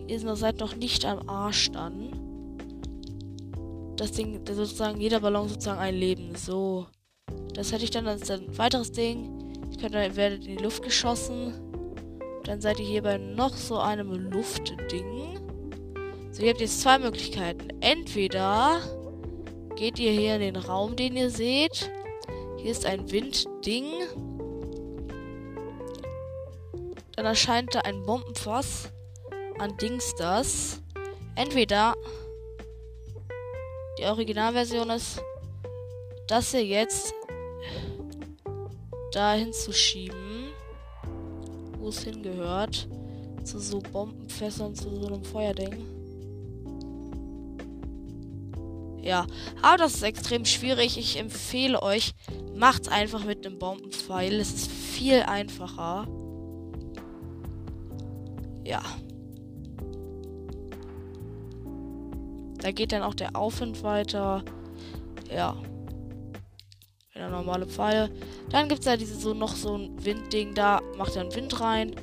ihr 0.07 0.19
seid 0.38 0.62
noch 0.62 0.77
nicht 0.77 1.03
am 1.03 1.27
Arsch 1.27 1.69
dann. 1.71 2.21
Das 4.01 4.13
Ding, 4.13 4.41
sozusagen, 4.51 5.00
jeder 5.00 5.20
Ballon 5.20 5.48
sozusagen 5.48 5.79
ein 5.79 5.93
Leben. 5.93 6.34
So. 6.34 6.88
Das 7.53 7.72
hätte 7.72 7.84
ich 7.84 7.91
dann 7.91 8.08
als 8.08 8.31
ein 8.31 8.58
weiteres 8.58 8.91
Ding. 8.91 9.53
Ich 9.70 9.77
könnte, 9.77 10.15
werdet 10.15 10.43
in 10.43 10.58
die 10.58 10.63
Luft 10.63 10.81
geschossen. 10.81 11.53
Dann 12.43 12.60
seid 12.62 12.79
ihr 12.79 12.88
hier 12.88 13.03
bei 13.03 13.20
noch 13.20 13.55
so 13.55 13.77
einem 13.77 14.12
Luftding. 14.31 15.38
So, 16.31 16.41
ihr 16.41 16.50
habt 16.50 16.62
jetzt 16.62 16.81
zwei 16.81 16.98
Möglichkeiten. 16.98 17.67
Entweder 17.81 18.81
geht 19.75 20.00
ihr 20.00 20.13
hier 20.13 20.34
in 20.34 20.41
den 20.41 20.55
Raum, 20.55 20.96
den 20.96 21.15
ihr 21.15 21.29
seht. 21.29 21.91
Hier 22.58 22.72
ist 22.72 22.88
ein 22.88 23.12
Windding. 23.12 23.86
Dann 27.15 27.25
erscheint 27.27 27.75
da 27.75 27.81
ein 27.81 28.01
Bombenfass 28.01 28.91
an 29.60 29.77
Dingsters. 29.77 30.81
Entweder 31.36 31.93
die 34.01 34.08
Originalversion 34.08 34.89
ist, 34.89 35.22
das 36.27 36.51
hier 36.51 36.65
jetzt 36.65 37.13
dahin 39.12 39.53
zu 39.53 39.72
schieben, 39.72 40.50
wo 41.77 41.89
es 41.89 42.03
hingehört. 42.03 42.88
Zu 43.43 43.60
so 43.60 43.79
Bombenfässern, 43.79 44.75
zu 44.75 44.96
so 44.96 45.08
einem 45.08 45.24
Feuerding. 45.24 45.75
Ja, 49.01 49.25
aber 49.63 49.77
das 49.77 49.96
ist 49.96 50.03
extrem 50.03 50.46
schwierig. 50.46 50.98
Ich 50.98 51.17
empfehle 51.17 51.81
euch, 51.81 52.13
macht's 52.55 52.88
einfach 52.88 53.24
mit 53.24 53.46
einem 53.46 53.58
Bombenpfeil. 53.58 54.39
Es 54.39 54.53
ist 54.53 54.72
viel 54.72 55.24
einfacher. 55.24 56.08
Ja. 58.63 58.81
Da 62.62 62.72
geht 62.72 62.91
dann 62.91 63.01
auch 63.01 63.15
der 63.15 63.36
Aufwind 63.36 63.84
weiter. 63.84 64.44
Ja. 65.30 65.58
Der 67.16 67.29
normale 67.29 67.66
Pfeil. 67.66 68.09
Dann 68.50 68.68
gibt 68.68 68.79
es 68.79 68.85
da 68.85 68.98
diese 68.98 69.16
so 69.16 69.33
noch 69.33 69.55
so 69.55 69.77
ein 69.77 70.03
Windding. 70.03 70.53
Da 70.53 70.79
macht 70.98 71.18
einen 71.18 71.33
Wind 71.35 71.59
rein. 71.59 71.96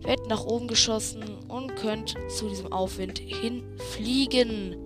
Wird 0.00 0.28
nach 0.28 0.44
oben 0.44 0.68
geschossen 0.68 1.24
und 1.48 1.74
könnt 1.76 2.14
zu 2.28 2.48
diesem 2.48 2.72
Aufwind 2.72 3.18
hinfliegen. 3.18 4.76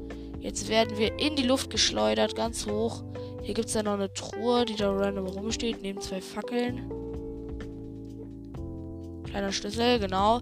Jetzt 0.41 0.69
werden 0.69 0.99
wir 0.99 1.19
in 1.21 1.37
die 1.37 1.45
Luft 1.45 1.71
geschleudert, 1.71 2.35
ganz 2.35 2.67
hoch. 2.67 3.05
Hier 3.43 3.55
gibt 3.55 3.69
es 3.69 3.75
dann 3.75 3.85
noch 3.85 3.95
eine 3.95 4.13
Truhe, 4.13 4.65
die 4.65 4.75
da 4.75 4.91
random 4.91 5.27
rumsteht, 5.27 5.83
neben 5.83 6.01
zwei 6.01 6.21
Fackeln. 6.21 6.91
Kleiner 9.25 9.53
Schlüssel, 9.53 9.99
genau. 9.99 10.41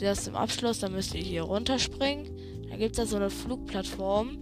Der 0.00 0.12
ist 0.12 0.28
im 0.28 0.34
Abschluss, 0.34 0.80
dann 0.80 0.92
müsst 0.92 1.14
ihr 1.14 1.22
hier 1.22 1.42
runterspringen. 1.42 2.33
Dann 2.74 2.80
gibt 2.80 2.98
es 2.98 3.04
da 3.04 3.06
so 3.06 3.14
eine 3.14 3.30
Flugplattform. 3.30 4.36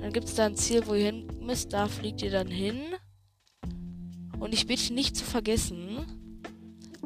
Dann 0.00 0.10
gibt 0.10 0.28
es 0.28 0.34
da 0.34 0.46
ein 0.46 0.56
Ziel, 0.56 0.86
wo 0.86 0.94
ihr 0.94 1.04
hin 1.04 1.26
müsst. 1.42 1.74
Da 1.74 1.88
fliegt 1.88 2.22
ihr 2.22 2.30
dann 2.30 2.48
hin. 2.48 2.80
Und 4.38 4.54
ich 4.54 4.66
bitte 4.66 4.94
nicht 4.94 5.14
zu 5.14 5.26
vergessen, 5.26 6.06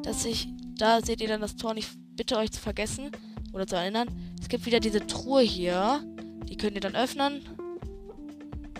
dass 0.05 0.25
ich. 0.25 0.47
Da 0.79 1.01
seht 1.01 1.21
ihr 1.21 1.27
dann 1.27 1.41
das 1.41 1.57
Tor 1.57 1.75
nicht. 1.75 1.91
Bitte 2.15 2.37
euch 2.37 2.53
zu 2.53 2.61
vergessen 2.61 3.11
oder 3.53 3.67
zu 3.67 3.75
erinnern. 3.75 4.07
Es 4.41 4.49
gibt 4.49 4.65
wieder 4.65 4.79
diese 4.79 5.05
Truhe 5.09 5.43
hier. 5.43 6.05
Die 6.49 6.57
könnt 6.57 6.77
ihr 6.77 6.81
dann 6.81 6.95
öffnen. 6.95 7.41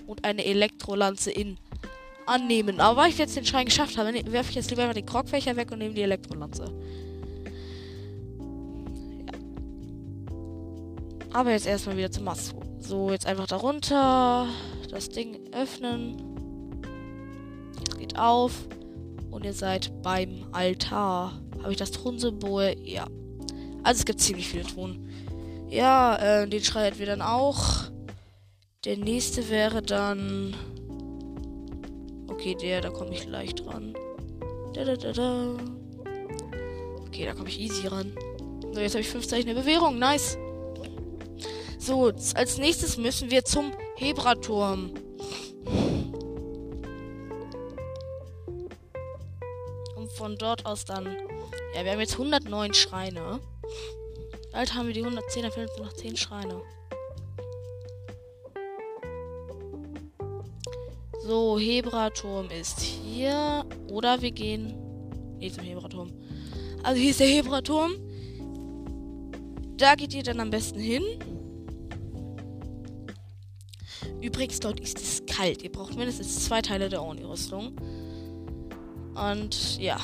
Und 0.07 0.25
eine 0.25 0.45
Elektrolanze 0.45 1.33
in 1.33 1.59
annehmen. 2.27 2.79
Aber 2.79 3.01
weil 3.01 3.11
ich 3.11 3.19
jetzt 3.19 3.35
den 3.35 3.45
Schrein 3.45 3.65
geschafft 3.65 3.99
habe, 3.99 4.13
werfe 4.31 4.51
ich 4.51 4.55
jetzt 4.55 4.71
lieber 4.71 4.83
einfach 4.83 4.95
den 4.95 5.07
Krogfächer 5.07 5.57
weg 5.57 5.73
und 5.73 5.81
nehme 5.81 5.95
die 5.95 6.03
Elektrolanze. 6.03 6.73
Aber 11.33 11.51
jetzt 11.53 11.67
erstmal 11.67 11.97
wieder 11.97 12.11
zum 12.11 12.25
Masu. 12.25 12.57
So, 12.81 13.11
jetzt 13.11 13.27
einfach 13.27 13.47
darunter. 13.47 14.47
Das 14.91 15.09
Ding 15.09 15.39
öffnen. 15.53 16.17
geht 17.99 18.19
auf. 18.19 18.53
Und 19.31 19.45
ihr 19.45 19.53
seid 19.53 20.03
beim 20.03 20.47
Altar. 20.53 21.41
Habe 21.63 21.73
ich 21.73 21.79
das 21.79 21.93
Thronsymbol? 21.93 22.75
Ja. 22.83 23.07
Also 23.83 24.01
es 24.01 24.05
gibt 24.05 24.21
ziemlich 24.21 24.49
viele 24.49 24.65
Thronen. 24.65 25.09
Ja, 25.69 26.17
äh, 26.17 26.49
den 26.49 26.65
schreiben 26.65 26.99
wir 26.99 27.07
dann 27.07 27.23
auch. 27.23 27.85
Der 28.85 28.97
nächste 28.97 29.49
wäre 29.51 29.83
dann. 29.83 30.55
Okay, 32.29 32.57
der, 32.61 32.81
da 32.81 32.91
komme 32.91 33.13
ich 33.13 33.27
leicht 33.27 33.65
ran. 33.67 33.95
Da, 34.75 34.85
da, 34.85 34.97
da, 34.97 35.13
da. 35.13 35.57
Okay, 37.07 37.25
da 37.25 37.35
komme 37.35 37.49
ich 37.49 37.61
easy 37.61 37.87
ran. 37.87 38.13
So, 38.73 38.81
jetzt 38.81 38.95
habe 38.95 39.03
ich 39.03 39.09
fünf 39.09 39.29
Zeichen 39.29 39.47
der 39.47 39.55
Bewährung. 39.55 39.99
Nice. 39.99 40.37
So, 41.81 42.13
als 42.35 42.59
nächstes 42.59 42.99
müssen 42.99 43.31
wir 43.31 43.43
zum 43.43 43.73
Hebraturm. 43.97 44.93
Und 49.97 50.13
von 50.13 50.37
dort 50.37 50.67
aus 50.67 50.85
dann. 50.85 51.07
Ja, 51.75 51.83
wir 51.83 51.93
haben 51.93 52.01
jetzt 52.01 52.13
109 52.13 52.75
Schreine. 52.75 53.41
Bald 54.53 54.75
haben 54.75 54.89
wir 54.89 54.95
die 54.95 55.03
110, 55.03 55.43
da 55.43 55.51
fehlen 55.51 55.69
uns 55.71 55.79
noch 55.79 55.93
10 55.95 56.17
Schreine. 56.19 56.61
So, 61.23 61.59
Hebraturm 61.59 62.51
ist 62.51 62.81
hier. 62.81 63.65
Oder 63.89 64.21
wir 64.21 64.33
gehen. 64.33 64.75
Nee, 65.39 65.51
zum 65.51 65.65
Hebraturm. 65.65 66.13
Also 66.83 67.01
hier 67.01 67.11
ist 67.13 67.21
der 67.21 67.29
Hebraturm. 67.29 67.93
Da 69.79 69.95
geht 69.95 70.13
ihr 70.13 70.23
dann 70.23 70.41
am 70.41 70.51
besten 70.51 70.79
hin. 70.79 71.03
Übrigens, 74.21 74.61
dort 74.61 74.81
ist 74.81 74.99
es 74.99 75.25
kalt. 75.27 75.63
Ihr 75.63 75.73
braucht 75.73 75.97
mindestens 75.97 76.45
zwei 76.45 76.61
Teile 76.61 76.89
der 76.89 77.03
Oni-Rüstung. 77.03 77.75
Und 79.15 79.79
ja. 79.79 79.99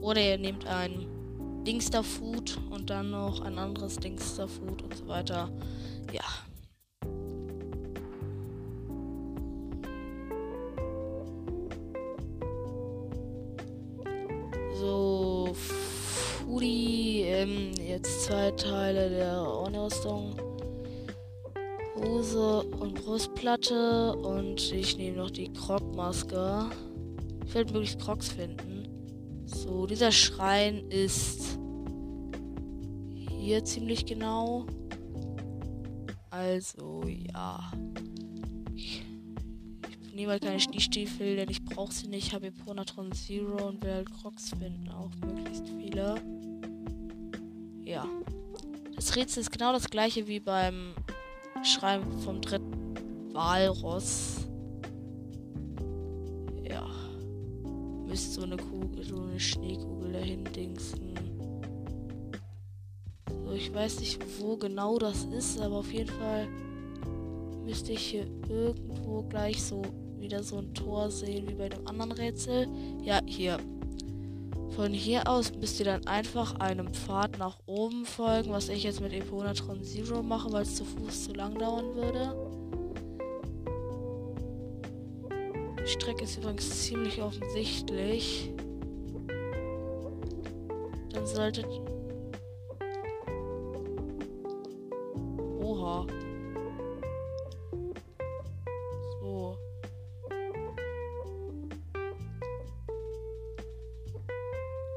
Oder 0.00 0.22
ihr 0.22 0.38
nehmt 0.38 0.66
ein 0.66 1.06
Dingster 1.66 2.02
Food 2.02 2.58
und 2.70 2.90
dann 2.90 3.10
noch 3.10 3.40
ein 3.42 3.58
anderes 3.58 3.96
Dingster 3.96 4.48
Food 4.48 4.82
und 4.82 4.96
so 4.96 5.06
weiter. 5.08 5.50
Ja. 6.12 6.24
So, 14.78 15.54
Foodie, 15.54 17.22
ähm, 17.26 17.72
jetzt 17.76 18.24
zwei 18.24 18.50
Teile 18.52 19.10
der 19.10 19.42
Ohrenrüstung. 19.42 20.39
Brustplatte 22.94 24.16
und 24.16 24.72
ich 24.72 24.96
nehme 24.96 25.18
noch 25.18 25.30
die 25.30 25.52
Krogmaske. 25.52 26.70
Ich 27.46 27.54
werde 27.54 27.72
möglichst 27.72 28.00
Crocs 28.00 28.28
finden. 28.28 28.88
So, 29.46 29.86
dieser 29.86 30.12
Schrein 30.12 30.88
ist 30.90 31.58
hier 33.28 33.64
ziemlich 33.64 34.06
genau. 34.06 34.66
Also, 36.30 37.02
ja. 37.06 37.72
Ich, 38.74 39.04
ich 40.06 40.14
nehme 40.14 40.32
halt 40.32 40.42
keine 40.42 40.60
Schneestiefel, 40.60 41.36
denn 41.36 41.50
ich 41.50 41.64
brauche 41.64 41.92
sie 41.92 42.08
nicht. 42.08 42.28
Ich 42.28 42.34
habe 42.34 42.52
Pronatron 42.52 43.12
Zero 43.12 43.66
und 43.68 43.82
will 43.82 43.92
halt 43.92 44.10
Crocs 44.12 44.50
finden. 44.50 44.88
Auch 44.90 45.10
möglichst 45.26 45.66
viele. 45.68 46.14
Ja. 47.84 48.06
Das 48.94 49.16
Rätsel 49.16 49.40
ist 49.40 49.50
genau 49.50 49.72
das 49.72 49.90
gleiche 49.90 50.28
wie 50.28 50.40
beim 50.40 50.94
Schrein 51.64 52.02
vom 52.20 52.40
dritten 52.40 52.69
Walross. 53.32 54.40
müsst 58.10 58.34
so 58.34 58.42
eine 58.42 58.56
Kugel, 58.56 59.04
so 59.04 59.16
eine 59.16 59.38
Schneekugel 59.38 60.12
dahin 60.12 60.44
dingsen. 60.44 61.14
So, 63.44 63.52
ich 63.52 63.72
weiß 63.72 64.00
nicht, 64.00 64.20
wo 64.40 64.56
genau 64.56 64.98
das 64.98 65.24
ist, 65.24 65.60
aber 65.60 65.76
auf 65.76 65.92
jeden 65.92 66.10
Fall 66.10 66.48
müsste 67.64 67.92
ich 67.92 68.00
hier 68.00 68.26
irgendwo 68.48 69.22
gleich 69.22 69.62
so 69.62 69.82
wieder 70.18 70.42
so 70.42 70.58
ein 70.58 70.74
Tor 70.74 71.10
sehen 71.10 71.48
wie 71.48 71.54
bei 71.54 71.68
dem 71.68 71.86
anderen 71.86 72.12
Rätsel. 72.12 72.66
Ja, 73.02 73.20
hier. 73.24 73.58
Von 74.70 74.92
hier 74.92 75.28
aus 75.28 75.52
müsst 75.54 75.78
ihr 75.78 75.86
dann 75.86 76.06
einfach 76.06 76.56
einem 76.56 76.92
Pfad 76.92 77.38
nach 77.38 77.58
oben 77.66 78.04
folgen, 78.06 78.50
was 78.50 78.68
ich 78.68 78.82
jetzt 78.82 79.00
mit 79.00 79.12
Eponatron 79.12 79.84
Zero 79.84 80.22
mache, 80.22 80.50
weil 80.52 80.62
es 80.62 80.74
zu 80.76 80.84
Fuß 80.84 81.24
zu 81.24 81.32
lang 81.32 81.56
dauern 81.56 81.94
würde. 81.94 82.59
Strecke 85.86 86.24
ist 86.24 86.36
übrigens 86.38 86.84
ziemlich 86.84 87.20
offensichtlich. 87.22 88.52
Dann 91.12 91.26
solltet... 91.26 91.66
Oha. 95.60 96.06
So. 99.20 99.56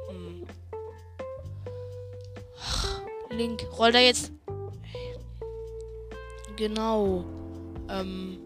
Hm. 0.10 0.44
Link, 3.32 3.66
roll 3.78 3.92
da 3.92 4.00
jetzt. 4.00 4.32
Genau. 6.56 7.26
Ähm. 7.90 8.40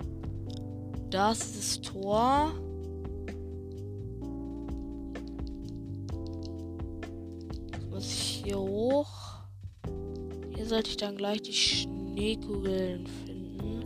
Das 1.17 1.39
ist 1.39 1.57
das 1.57 1.81
Tor. 1.81 2.53
Jetzt 7.73 7.89
muss 7.89 8.05
ich 8.05 8.43
hier 8.45 8.59
hoch. 8.59 9.09
Hier 10.55 10.67
sollte 10.67 10.91
ich 10.91 10.97
dann 10.97 11.17
gleich 11.17 11.41
die 11.41 11.53
Schneekugeln 11.53 13.07
finden. 13.25 13.81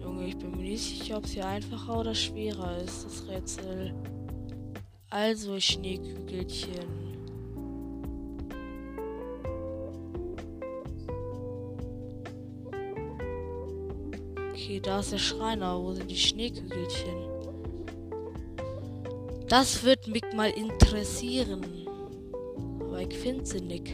Junge, 0.00 0.26
ich 0.26 0.36
bin 0.38 0.50
mir 0.50 0.56
nicht 0.56 0.82
sicher, 0.82 1.18
ob 1.18 1.24
es 1.24 1.30
hier 1.30 1.46
einfacher 1.46 2.00
oder 2.00 2.16
schwerer 2.16 2.78
ist, 2.78 3.04
das 3.04 3.28
Rätsel. 3.28 3.94
Also, 5.08 5.60
Schneekügelchen. 5.60 7.01
Da 14.82 15.00
ist 15.00 15.12
der 15.12 15.18
Schreiner. 15.18 15.80
Wo 15.80 15.92
sind 15.92 16.10
die 16.10 16.16
Schneekügelchen? 16.16 17.14
Das 19.48 19.82
wird 19.84 20.08
mich 20.08 20.24
mal 20.34 20.50
interessieren. 20.50 21.64
Aber 22.80 23.00
ich 23.00 23.14
finde 23.16 23.46
sie 23.46 23.60
nicht. 23.60 23.88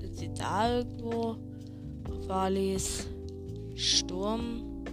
Sind 0.00 0.16
sie 0.16 0.34
da 0.34 0.78
irgendwo? 0.78 1.36
Walis 2.26 3.06
Sturm. 3.74 4.84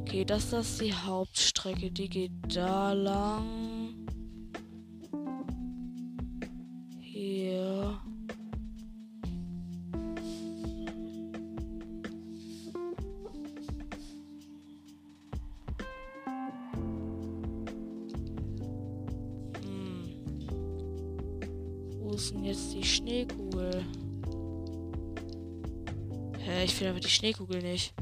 Okay, 0.00 0.24
das, 0.24 0.50
das 0.50 0.70
ist 0.70 0.80
die 0.82 0.94
Hauptstrecke. 0.94 1.90
Die 1.90 2.08
geht 2.08 2.32
da 2.54 2.92
lang. 2.92 3.65
Denn 22.16 22.44
jetzt 22.44 22.72
die 22.74 22.82
Schneekugel? 22.82 23.84
Hä, 26.38 26.64
ich 26.64 26.74
finde 26.74 26.90
aber 26.90 27.00
die 27.00 27.08
Schneekugel 27.08 27.62
nicht. 27.62 27.94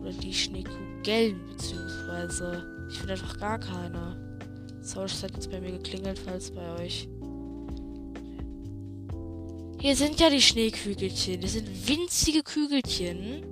Oder 0.00 0.12
die 0.12 0.32
Schneekugeln, 0.32 1.40
beziehungsweise. 1.46 2.64
Ich 2.90 2.98
finde 2.98 3.12
einfach 3.12 3.38
gar 3.38 3.58
keine. 3.58 4.40
Sorry, 4.80 5.06
es 5.06 5.22
hat 5.22 5.32
jetzt 5.34 5.50
bei 5.50 5.60
mir 5.60 5.72
geklingelt, 5.72 6.18
falls 6.18 6.50
bei 6.50 6.82
euch. 6.82 7.08
Hier 9.80 9.96
sind 9.96 10.20
ja 10.20 10.30
die 10.30 10.40
Schneekügelchen. 10.40 11.40
Das 11.40 11.52
sind 11.52 11.88
winzige 11.88 12.42
Kügelchen. 12.42 13.42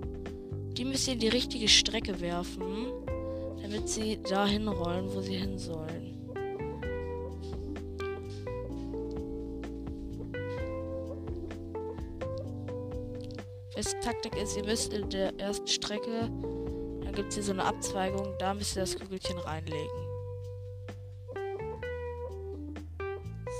Die 0.75 0.85
müsst 0.85 1.09
ihr 1.09 1.15
in 1.15 1.21
die 1.21 1.29
richtige 1.29 1.69
Strecke 1.69 2.21
werfen, 2.21 2.93
damit 3.61 3.89
sie 3.89 4.19
dahin 4.23 4.69
rollen, 4.69 5.13
wo 5.13 5.21
sie 5.21 5.37
hin 5.37 5.59
sollen. 5.59 6.20
Taktik 14.03 14.37
ist, 14.37 14.57
ihr 14.57 14.65
müsst 14.65 14.93
in 14.93 15.11
der 15.11 15.39
ersten 15.39 15.67
Strecke, 15.67 16.31
dann 17.05 17.13
gibt 17.13 17.29
es 17.29 17.35
hier 17.35 17.45
so 17.45 17.53
eine 17.53 17.65
Abzweigung, 17.65 18.35
da 18.39 18.55
müsst 18.55 18.77
ihr 18.77 18.81
das 18.81 18.97
Kügelchen 18.97 19.39
reinlegen. 19.39 20.11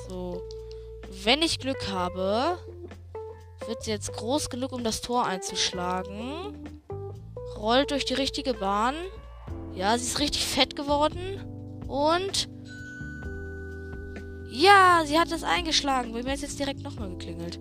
So. 0.09 0.43
Wenn 1.23 1.43
ich 1.43 1.59
Glück 1.59 1.89
habe, 1.91 2.59
wird 3.67 3.83
sie 3.85 3.91
jetzt 3.91 4.13
groß 4.13 4.49
genug, 4.49 4.73
um 4.73 4.83
das 4.83 5.01
Tor 5.01 5.27
einzuschlagen. 5.27 6.81
Rollt 7.57 7.91
durch 7.91 8.05
die 8.05 8.15
richtige 8.15 8.55
Bahn. 8.55 8.95
Ja, 9.75 9.99
sie 9.99 10.07
ist 10.07 10.19
richtig 10.19 10.47
fett 10.47 10.75
geworden. 10.77 11.85
Und. 11.87 12.49
Ja, 14.51 15.03
sie 15.05 15.19
hat 15.19 15.31
es 15.31 15.45
eingeschlagen. 15.45 16.13
Bei 16.13 16.23
mir 16.23 16.35
ist 16.35 16.43
jetzt 16.43 16.59
direkt 16.59 16.83
nochmal 16.83 17.11
geklingelt. 17.11 17.61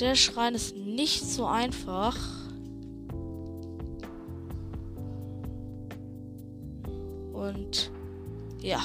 Der 0.00 0.14
Schrein 0.14 0.54
ist 0.54 0.76
nicht 0.76 1.24
so 1.24 1.46
einfach. 1.46 2.16
Und 7.32 7.90
ja, 8.60 8.80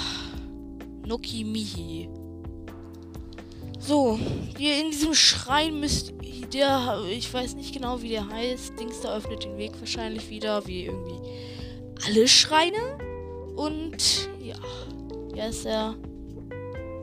Noki 1.05 1.43
Mihi. 1.43 2.09
So, 3.79 4.19
hier 4.57 4.81
in 4.81 4.91
diesem 4.91 5.13
Schrein 5.13 5.79
müsst 5.79 6.13
der, 6.53 7.01
ich 7.09 7.33
weiß 7.33 7.55
nicht 7.55 7.73
genau, 7.73 8.01
wie 8.01 8.09
der 8.09 8.27
heißt. 8.27 8.79
Dings 8.79 9.01
da 9.01 9.15
öffnet 9.15 9.43
den 9.43 9.57
Weg 9.57 9.73
wahrscheinlich 9.79 10.29
wieder, 10.29 10.65
wie 10.67 10.85
irgendwie 10.85 11.19
alle 12.05 12.27
Schreine. 12.27 12.97
Und 13.55 14.29
ja, 14.41 14.55
hier 15.33 15.49
ist 15.49 15.65
er 15.65 15.95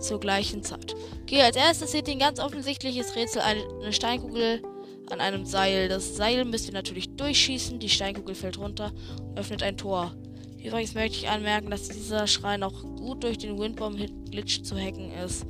zur 0.05 0.21
gleichen 0.21 0.63
Zeit. 0.63 0.95
Okay, 1.23 1.43
als 1.43 1.57
erstes 1.57 1.93
seht 1.93 2.09
ihr 2.09 2.15
ein 2.15 2.21
ganz 2.21 2.39
offensichtliches 2.39 3.17
Rätsel, 3.17 3.43
eine 3.43 3.93
Steinkugel 3.93 4.63
an 5.11 5.21
einem 5.21 5.45
Seil. 5.47 5.89
Das 5.89 6.17
Seil 6.17 6.45
müsst 6.45 6.67
ihr 6.67 6.73
natürlich 6.73 7.15
durchschießen, 7.17 7.79
die 7.79 7.89
Steinkugel 7.89 8.35
fällt 8.35 8.59
runter 8.59 8.93
und 9.21 9.39
öffnet 9.39 9.63
ein 9.63 9.77
Tor. 9.77 10.15
Übrigens 10.63 10.95
möchte 10.95 11.19
ich 11.19 11.29
anmerken, 11.29 11.71
dass 11.71 11.89
dieser 11.89 12.27
Schrein 12.27 12.63
auch 12.63 12.83
gut 12.97 13.23
durch 13.23 13.37
den 13.37 13.59
Windbomb-Glitch 13.59 14.63
zu 14.63 14.77
hacken 14.77 15.11
ist. 15.13 15.45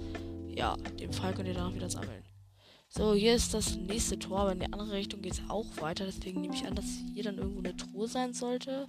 Ja, 0.49 0.77
den 0.99 1.13
Fall 1.13 1.35
könnt 1.35 1.49
ihr 1.49 1.55
dann 1.55 1.71
auch 1.71 1.75
wieder 1.75 1.91
sammeln. 1.91 2.25
So, 2.89 3.15
hier 3.15 3.35
ist 3.35 3.55
das 3.55 3.77
nächste 3.77 4.19
Tor, 4.19 4.41
aber 4.41 4.53
in 4.53 4.61
die 4.61 4.73
andere 4.73 4.93
Richtung 4.93 5.21
geht 5.21 5.35
es 5.35 5.43
auch 5.49 5.67
weiter. 5.81 6.05
Deswegen 6.07 6.41
nehme 6.41 6.55
ich 6.55 6.67
an, 6.67 6.75
dass 6.75 6.87
hier 7.13 7.25
dann 7.25 7.39
irgendwo 7.39 7.59
eine 7.61 7.77
Truhe 7.77 8.07
sein 8.07 8.33
sollte. 8.35 8.87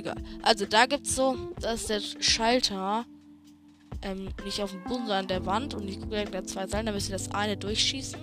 Egal. 0.00 0.16
Also 0.40 0.64
da 0.64 0.86
gibt 0.86 1.06
es 1.06 1.14
so, 1.14 1.36
dass 1.60 1.86
der 1.86 2.00
Schalter 2.00 3.04
ähm, 4.00 4.30
nicht 4.46 4.62
auf 4.62 4.70
dem 4.70 4.82
Boden, 4.84 5.00
sondern 5.00 5.18
an 5.18 5.28
der 5.28 5.44
Wand 5.44 5.74
und 5.74 5.86
die 5.86 5.98
Kugel 5.98 6.20
hängt 6.20 6.34
an 6.34 6.46
zwei 6.46 6.66
Seilen. 6.66 6.86
Da 6.86 6.92
müsst 6.92 7.10
ihr 7.10 7.16
das 7.16 7.32
eine 7.32 7.58
durchschießen. 7.58 8.18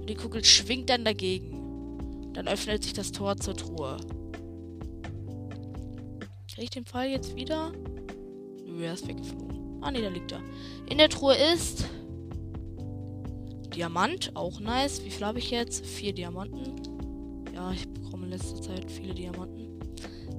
Und 0.00 0.10
die 0.10 0.16
Kugel 0.16 0.44
schwingt 0.44 0.90
dann 0.90 1.04
dagegen. 1.04 2.32
Dann 2.34 2.48
öffnet 2.48 2.82
sich 2.82 2.92
das 2.92 3.12
Tor 3.12 3.36
zur 3.36 3.56
Truhe. 3.56 3.98
Kriege 6.48 6.64
ich 6.64 6.70
den 6.70 6.84
Pfeil 6.84 7.12
jetzt 7.12 7.36
wieder? 7.36 7.70
Nö, 8.66 8.82
er 8.82 8.94
ist 8.94 9.06
weggeflogen. 9.06 9.80
Ah, 9.80 9.92
ne, 9.92 10.02
da 10.02 10.08
liegt 10.08 10.32
er. 10.32 10.40
In 10.90 10.98
der 10.98 11.08
Truhe 11.08 11.36
ist 11.54 11.84
Diamant, 13.76 14.34
auch 14.34 14.58
nice. 14.58 15.04
Wie 15.04 15.10
viel 15.10 15.24
habe 15.24 15.38
ich 15.38 15.52
jetzt? 15.52 15.86
Vier 15.86 16.12
Diamanten. 16.12 16.72
Ja, 17.54 17.70
ich 17.70 17.88
bekomme 17.88 18.24
in 18.24 18.32
letzter 18.32 18.60
Zeit 18.60 18.90
viele 18.90 19.14
Diamanten. 19.14 19.47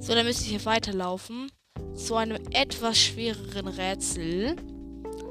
So, 0.09 0.15
dann 0.15 0.25
müsste 0.25 0.45
ich 0.45 0.49
hier 0.49 0.65
weiterlaufen. 0.65 1.51
Zu 1.93 2.15
einem 2.15 2.43
etwas 2.49 2.97
schwereren 2.97 3.67
Rätsel. 3.67 4.55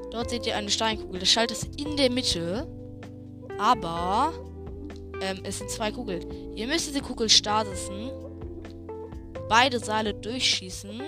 Dort 0.09 0.29
seht 0.29 0.47
ihr 0.47 0.55
eine 0.55 0.69
Steinkugel. 0.69 1.19
Der 1.19 1.25
Schalter 1.25 1.51
ist 1.51 1.75
in 1.77 1.97
der 1.97 2.09
Mitte. 2.09 2.65
Aber 3.57 4.31
ähm, 5.19 5.41
es 5.43 5.57
sind 5.57 5.69
zwei 5.69 5.91
Kugeln. 5.91 6.55
Ihr 6.55 6.65
müsst 6.67 6.87
diese 6.87 7.01
Kugel 7.01 7.27
stasissen. 7.27 8.09
Beide 9.49 9.79
Seile 9.79 10.13
durchschießen. 10.13 11.01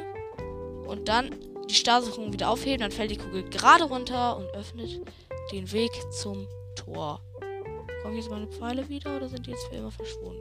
Und 0.85 1.07
dann 1.07 1.33
die 1.69 1.73
Starsicherung 1.73 2.33
wieder 2.33 2.49
aufheben, 2.49 2.81
dann 2.81 2.91
fällt 2.91 3.11
die 3.11 3.17
Kugel 3.17 3.49
gerade 3.49 3.85
runter 3.85 4.35
und 4.35 4.53
öffnet 4.53 4.99
den 5.53 5.71
Weg 5.71 5.91
zum 6.11 6.45
Tor. 6.75 7.21
Kommen 8.03 8.17
jetzt 8.17 8.29
meine 8.29 8.47
Pfeile 8.47 8.89
wieder 8.89 9.15
oder 9.15 9.29
sind 9.29 9.47
die 9.47 9.51
jetzt 9.51 9.65
für 9.67 9.75
immer 9.75 9.91
verschwunden? 9.91 10.40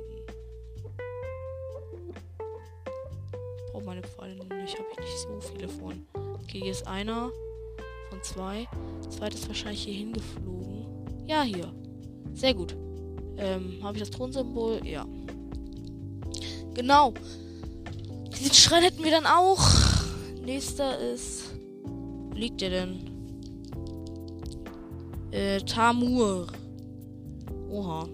Meine 3.90 4.02
Pfeile 4.02 4.34
nicht, 4.34 4.78
habe 4.78 4.86
ich 4.92 4.98
nicht 5.00 5.18
so 5.18 5.40
viele 5.40 5.68
von. 5.68 6.06
Okay, 6.44 6.60
hier 6.60 6.70
ist 6.70 6.86
einer 6.86 7.32
von 8.08 8.22
zwei. 8.22 8.68
Zweit 9.08 9.34
ist 9.34 9.48
wahrscheinlich 9.48 9.82
hier 9.82 9.94
hingeflogen. 9.94 10.86
Ja, 11.26 11.42
hier. 11.42 11.72
Sehr 12.32 12.54
gut. 12.54 12.76
Ähm, 13.36 13.80
habe 13.82 13.96
ich 13.96 14.02
das 14.04 14.12
Thronsymbol? 14.12 14.86
Ja. 14.86 15.04
Genau. 16.74 17.14
Diesen 18.38 18.54
Schrein 18.54 18.84
hätten 18.84 19.02
wir 19.02 19.10
dann 19.10 19.26
auch. 19.26 19.60
Nächster 20.40 20.96
ist. 20.96 21.50
Wo 21.82 22.36
liegt 22.36 22.60
der 22.60 22.70
denn? 22.70 23.10
Äh, 25.32 25.58
Tamur. 25.62 26.46
Oha. 27.68 28.08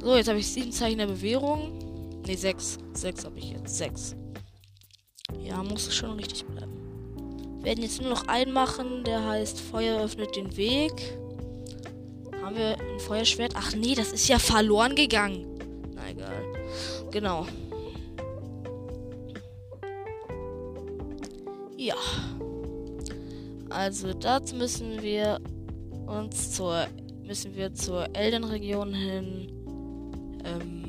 So, 0.00 0.14
jetzt 0.14 0.28
habe 0.28 0.38
ich 0.38 0.46
sieben 0.46 0.70
Zeichen 0.70 0.98
der 0.98 1.06
Bewährung. 1.08 1.81
Ne, 2.26 2.36
sechs. 2.36 2.78
Sechs 2.92 3.24
habe 3.24 3.38
ich 3.38 3.50
jetzt. 3.50 3.76
Sechs. 3.76 4.14
Ja, 5.42 5.62
muss 5.62 5.92
schon 5.94 6.12
richtig 6.18 6.44
bleiben. 6.46 6.72
Wir 7.58 7.64
werden 7.64 7.82
jetzt 7.82 8.00
nur 8.00 8.10
noch 8.10 8.26
einen 8.28 8.52
machen, 8.52 9.04
der 9.04 9.24
heißt 9.24 9.60
Feuer 9.60 10.00
öffnet 10.00 10.36
den 10.36 10.56
Weg. 10.56 11.18
Haben 12.42 12.56
wir 12.56 12.76
ein 12.78 13.00
Feuerschwert? 13.00 13.54
Ach 13.56 13.74
nee, 13.74 13.94
das 13.94 14.12
ist 14.12 14.28
ja 14.28 14.38
verloren 14.38 14.94
gegangen. 14.94 15.46
Na 15.94 16.10
egal. 16.10 16.42
Genau. 17.10 17.46
Ja. 21.76 21.94
Also 23.70 24.12
dazu 24.12 24.56
müssen 24.56 25.02
wir 25.02 25.40
uns 26.06 26.52
zur 26.52 26.86
müssen 27.24 27.54
wir 27.54 27.72
zur 27.72 28.14
Eldenregion 28.14 28.92
hin. 28.92 29.52
Ähm, 30.44 30.81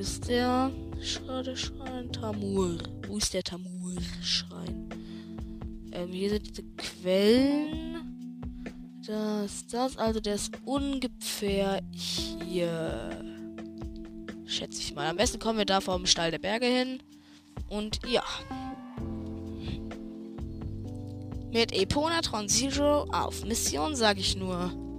ist 0.00 0.28
der 0.28 0.70
Schade 1.02 1.54
Schrein? 1.54 2.10
Tamur. 2.10 2.78
Wo 3.06 3.18
ist 3.18 3.34
der 3.34 3.42
Tamur-Schrein? 3.42 4.88
Ähm, 5.92 6.10
hier 6.10 6.30
sind 6.30 6.48
diese 6.48 6.62
Quellen. 6.78 7.98
Das, 9.06 9.66
das, 9.66 9.98
also 9.98 10.20
der 10.20 10.36
ist 10.36 10.52
ungefähr 10.64 11.82
hier. 11.92 13.10
Schätze 14.46 14.80
ich 14.80 14.94
mal. 14.94 15.06
Am 15.06 15.16
besten 15.16 15.38
kommen 15.38 15.58
wir 15.58 15.66
da 15.66 15.82
vom 15.82 16.06
Stall 16.06 16.30
der 16.30 16.38
Berge 16.38 16.66
hin. 16.66 17.02
Und 17.68 18.00
ja. 18.08 18.24
Mit 21.52 21.72
Epona 21.72 22.22
Zero 22.46 23.02
auf 23.12 23.44
Mission, 23.44 23.94
sage 23.94 24.20
ich 24.20 24.34
nur. 24.34 24.89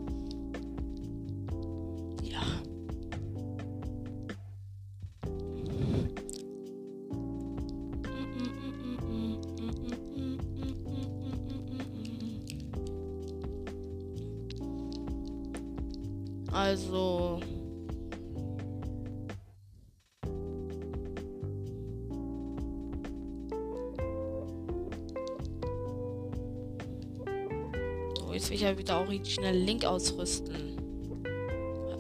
Original 29.22 29.56
Link 29.56 29.86
ausrüsten. 29.86 30.82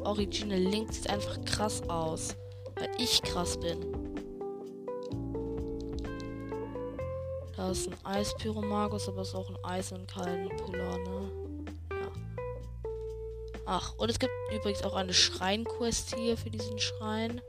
Original 0.03 0.57
Link 0.57 0.91
sieht 0.91 1.07
einfach 1.07 1.39
krass 1.45 1.87
aus. 1.87 2.35
Weil 2.75 2.89
ich 2.97 3.21
krass 3.21 3.59
bin. 3.59 3.77
Da 7.55 7.69
ist 7.69 7.87
ein 7.87 7.95
Eispyromagus, 8.03 9.07
aber 9.07 9.21
es 9.21 9.27
ist 9.27 9.35
auch 9.35 9.49
ein 9.49 9.63
Eis 9.63 9.91
und 9.91 10.07
kein 10.07 10.49
Polar, 10.49 10.97
ne? 10.97 11.31
Ja. 11.91 12.11
Ach, 13.67 13.93
und 13.97 14.09
es 14.09 14.17
gibt 14.17 14.33
übrigens 14.51 14.81
auch 14.83 14.95
eine 14.95 15.13
Schreinquest 15.13 16.15
hier 16.15 16.35
für 16.37 16.49
diesen 16.49 16.79
Schrein. 16.79 17.39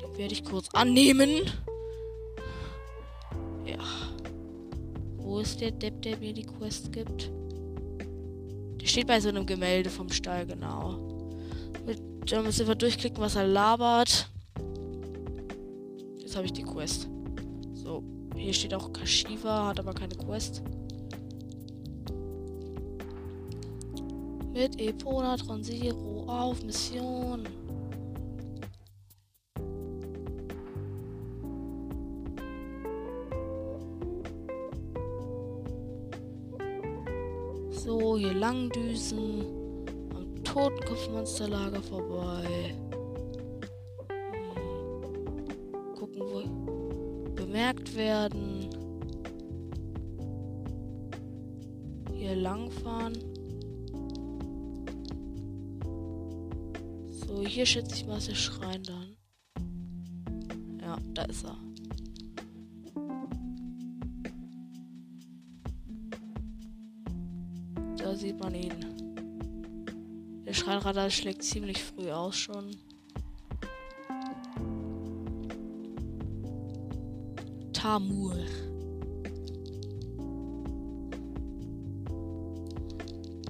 Die 0.00 0.18
werde 0.18 0.32
ich 0.32 0.44
kurz 0.44 0.68
annehmen. 0.74 1.50
Ja. 3.66 3.78
Wo 5.16 5.40
ist 5.40 5.60
der 5.60 5.72
Depp, 5.72 6.02
der 6.02 6.18
mir 6.18 6.32
die 6.32 6.46
Quest 6.46 6.92
gibt? 6.92 7.32
Steht 8.94 9.08
bei 9.08 9.18
so 9.18 9.28
einem 9.28 9.44
Gemälde 9.44 9.90
vom 9.90 10.08
Stall, 10.08 10.46
genau. 10.46 11.00
Mit, 11.84 12.00
da 12.30 12.40
müssen 12.42 12.68
wir 12.68 12.76
durchklicken, 12.76 13.20
was 13.20 13.34
er 13.34 13.44
labert. 13.44 14.30
Jetzt 16.20 16.36
habe 16.36 16.46
ich 16.46 16.52
die 16.52 16.62
Quest. 16.62 17.08
So, 17.72 18.04
hier 18.36 18.52
steht 18.52 18.72
auch 18.72 18.92
Kashiva, 18.92 19.66
hat 19.66 19.80
aber 19.80 19.94
keine 19.94 20.14
Quest. 20.14 20.62
Mit 24.52 24.80
Epona 24.80 25.38
Transiro 25.38 26.26
auf 26.28 26.62
Mission. 26.62 27.48
So, 38.44 38.50
hier 38.50 38.56
lang 38.60 38.70
düsen. 38.70 39.46
Am 40.14 40.44
Totenkopfmonsterlager 40.44 41.82
vorbei. 41.82 42.74
Hm. 44.54 45.94
Gucken, 45.94 46.20
wo 46.20 47.34
bemerkt 47.34 47.96
werden. 47.96 48.68
Hier 52.12 52.36
lang 52.36 52.70
fahren. 52.70 53.14
So, 57.10 57.46
hier 57.46 57.64
schätze 57.64 57.94
ich 57.94 58.06
mal, 58.06 58.18
ist 58.18 58.28
der 58.28 58.34
Schrein 58.34 58.82
dann. 58.82 59.23
Der 70.46 70.52
Schreinradar 70.52 71.10
schlägt 71.10 71.42
ziemlich 71.42 71.82
früh 71.82 72.10
aus 72.10 72.36
schon. 72.36 72.76
Tamur. 77.72 78.36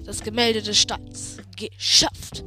Das 0.05 0.21
Gemälde 0.21 0.61
des 0.61 0.77
Steins. 0.77 1.37
Geschafft. 1.57 2.43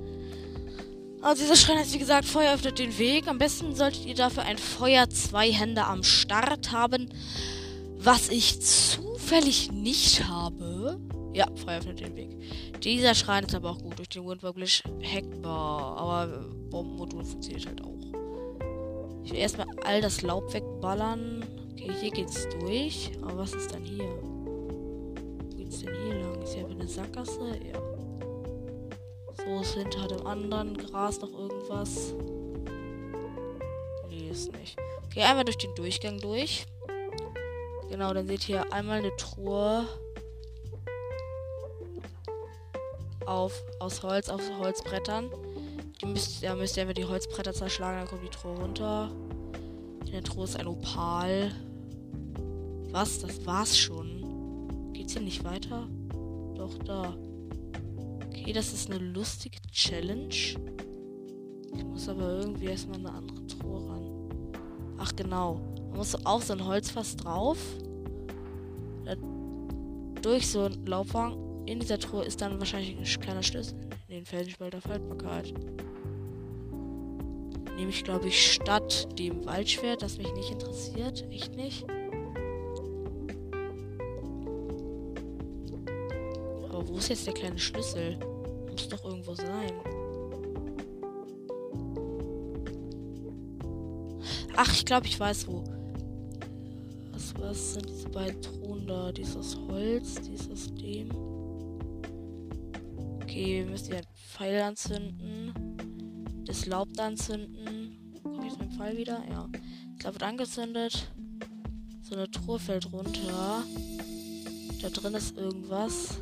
Also 1.20 1.42
dieser 1.42 1.56
Schrein 1.56 1.78
heißt 1.78 1.92
wie 1.92 1.98
gesagt, 1.98 2.24
Feuer 2.24 2.54
öffnet 2.54 2.78
den 2.78 2.96
Weg. 2.98 3.26
Am 3.26 3.38
besten 3.38 3.74
solltet 3.74 4.06
ihr 4.06 4.14
dafür 4.14 4.44
ein 4.44 4.58
Feuer 4.58 5.10
zwei 5.10 5.52
Hände 5.52 5.84
am 5.84 6.04
Start 6.04 6.72
haben. 6.72 7.08
Was 7.98 8.28
ich 8.28 8.62
zufällig 8.62 9.72
nicht 9.72 10.24
habe. 10.28 10.37
Ja, 11.38 11.46
Feuer 11.54 11.78
öffnet 11.78 12.00
den 12.00 12.16
Weg. 12.16 12.30
Dieser 12.82 13.14
Schrein 13.14 13.44
ist 13.44 13.54
aber 13.54 13.70
auch 13.70 13.78
gut 13.78 13.96
durch 13.96 14.08
den 14.08 14.26
Windbubblish 14.26 14.82
hackbar. 15.04 15.96
Aber 15.96 16.26
Bombenmodul 16.68 17.24
funktioniert 17.24 17.64
halt 17.64 17.80
auch. 17.84 19.22
Ich 19.22 19.30
will 19.30 19.38
erstmal 19.38 19.68
all 19.84 20.00
das 20.00 20.22
Laub 20.22 20.52
wegballern. 20.52 21.44
Okay, 21.70 21.92
hier 22.00 22.10
geht's 22.10 22.48
durch. 22.58 23.12
Aber 23.22 23.38
was 23.38 23.52
ist 23.52 23.72
dann 23.72 23.84
hier? 23.84 24.08
Wo 24.20 25.56
geht's 25.56 25.78
denn 25.78 25.94
hier 25.94 26.14
lang? 26.22 26.42
Ist 26.42 26.54
hier 26.54 26.66
eine 26.66 26.88
Sackgasse? 26.88 27.56
Ja. 27.72 27.80
So 29.36 29.60
ist 29.60 29.74
hinter 29.74 30.08
dem 30.08 30.26
anderen 30.26 30.76
Gras 30.76 31.20
noch 31.20 31.38
irgendwas. 31.38 32.14
Nee, 34.10 34.28
ist 34.28 34.50
nicht. 34.58 34.76
Okay, 35.06 35.22
einmal 35.22 35.44
durch 35.44 35.58
den 35.58 35.72
Durchgang 35.76 36.18
durch. 36.18 36.66
Genau, 37.90 38.12
dann 38.12 38.26
seht 38.26 38.48
ihr 38.48 38.72
einmal 38.72 38.98
eine 38.98 39.14
Truhe. 39.16 39.86
Auf, 43.28 43.62
aus 43.78 44.02
Holz, 44.02 44.28
auf 44.28 44.42
Holzbrettern. 44.58 45.30
Die 46.00 46.06
müsst, 46.06 46.42
da 46.42 46.54
müsst 46.54 46.76
ihr 46.76 46.82
einfach 46.82 46.94
die 46.94 47.04
Holzbretter 47.04 47.52
zerschlagen, 47.52 47.98
dann 47.98 48.08
kommt 48.08 48.22
die 48.22 48.30
Truhe 48.30 48.56
runter. 48.56 49.10
In 50.06 50.12
der 50.12 50.22
Truhe 50.22 50.44
ist 50.44 50.58
ein 50.58 50.66
Opal. 50.66 51.52
Was? 52.90 53.18
Das 53.18 53.44
war's 53.44 53.76
schon. 53.76 54.92
Geht's 54.92 55.12
hier 55.12 55.22
nicht 55.22 55.44
weiter? 55.44 55.86
Doch, 56.54 56.78
da. 56.78 57.14
Okay, 58.26 58.52
das 58.52 58.72
ist 58.72 58.90
eine 58.90 58.98
lustige 58.98 59.58
Challenge. 59.70 60.28
Ich 60.30 61.84
muss 61.84 62.08
aber 62.08 62.40
irgendwie 62.40 62.66
erstmal 62.66 62.98
eine 62.98 63.12
andere 63.12 63.46
Truhe 63.46 63.86
ran. 63.88 64.52
Ach 64.98 65.14
genau. 65.14 65.60
Man 65.88 65.98
muss 65.98 66.14
auf 66.24 66.44
so 66.44 66.54
ein 66.54 66.64
Holzfass 66.64 67.16
drauf. 67.16 67.58
Durch 70.22 70.48
so 70.48 70.62
einen 70.62 70.86
Laufwagen 70.86 71.47
in 71.68 71.80
dieser 71.80 71.98
Truhe 71.98 72.24
ist 72.24 72.40
dann 72.40 72.58
wahrscheinlich 72.58 72.96
ein 72.96 73.20
kleiner 73.20 73.42
Schlüssel 73.42 73.78
in 74.08 74.14
den 74.14 74.24
Felsenspalter 74.24 74.80
Verfügbarkeit. 74.80 75.52
Nehme 77.76 77.90
ich, 77.90 78.02
glaube 78.02 78.28
ich, 78.28 78.52
statt 78.54 79.06
dem 79.18 79.44
Waldschwert, 79.44 80.02
das 80.02 80.16
mich 80.16 80.32
nicht 80.32 80.50
interessiert. 80.50 81.26
Echt 81.30 81.54
nicht. 81.54 81.84
Aber 86.70 86.88
wo 86.88 86.96
ist 86.96 87.10
jetzt 87.10 87.26
der 87.26 87.34
kleine 87.34 87.58
Schlüssel? 87.58 88.18
Muss 88.70 88.88
doch 88.88 89.04
irgendwo 89.04 89.34
sein. 89.34 89.72
Ach, 94.56 94.72
ich 94.72 94.84
glaube, 94.86 95.06
ich 95.06 95.20
weiß 95.20 95.46
wo. 95.46 95.62
Was, 97.12 97.34
was 97.38 97.74
sind 97.74 97.88
diese 97.88 98.08
beiden 98.08 98.40
Thronen 98.40 98.86
da? 98.86 99.12
Dieses 99.12 99.56
Holz, 99.68 100.14
dieses 100.22 100.74
Dem. 100.74 101.27
Okay, 103.38 103.62
wir 103.62 103.70
müssen 103.70 103.92
hier 103.92 104.02
Pfeil 104.16 104.60
anzünden. 104.62 105.52
Das 106.44 106.66
Laub 106.66 106.88
anzünden. 106.98 108.20
Komme 108.20 108.48
ich 108.48 108.58
mit 108.58 108.62
dem 108.62 108.70
Pfeil 108.72 108.96
wieder? 108.96 109.22
Ja. 109.30 109.48
Das 109.94 110.04
Laub 110.04 110.14
wird 110.14 110.24
angezündet. 110.24 111.08
So 112.02 112.16
eine 112.16 112.28
Truhe 112.28 112.58
fällt 112.58 112.92
runter. 112.92 113.62
Da 114.82 114.88
drin 114.88 115.14
ist 115.14 115.36
irgendwas. 115.36 116.18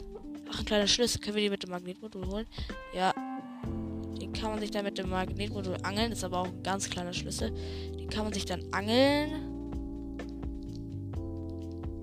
Ach, 0.53 0.59
ein 0.59 0.67
kleiner 0.67 0.87
Schlüssel. 0.87 1.23
Können 1.23 1.37
wir 1.37 1.43
die 1.45 1.49
mit 1.49 1.63
dem 1.63 1.71
Magnetmodul 1.71 2.27
holen? 2.27 2.47
Ja. 2.95 3.15
Den 4.21 4.35
kann 4.35 4.51
man 4.51 4.61
sich 4.61 4.71
dann 4.71 4.85
mit 4.85 4.99
dem 4.99 5.09
Magnetmodul 5.09 5.79
angeln. 5.85 6.13
Ist 6.13 6.23
aber 6.23 6.41
auch 6.41 6.49
ein 6.49 6.63
ganz 6.63 6.91
kleiner 6.91 7.15
Schlüssel. 7.15 7.51
Den 7.99 8.11
kann 8.11 8.25
man 8.25 8.35
sich 8.35 8.45
dann 8.45 8.63
angeln. 8.73 9.31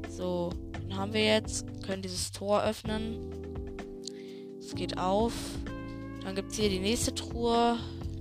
So, 0.09 0.49
den 0.81 0.97
haben 0.97 1.13
wir 1.13 1.23
jetzt. 1.23 1.67
Können 1.83 2.01
dieses 2.01 2.31
Tor 2.31 2.63
öffnen. 2.63 3.42
Geht 4.75 4.97
auf. 4.97 5.33
Dann 6.23 6.35
gibt 6.35 6.51
es 6.51 6.57
hier 6.57 6.69
die 6.69 6.79
nächste 6.79 7.13
Truhe. 7.13 7.77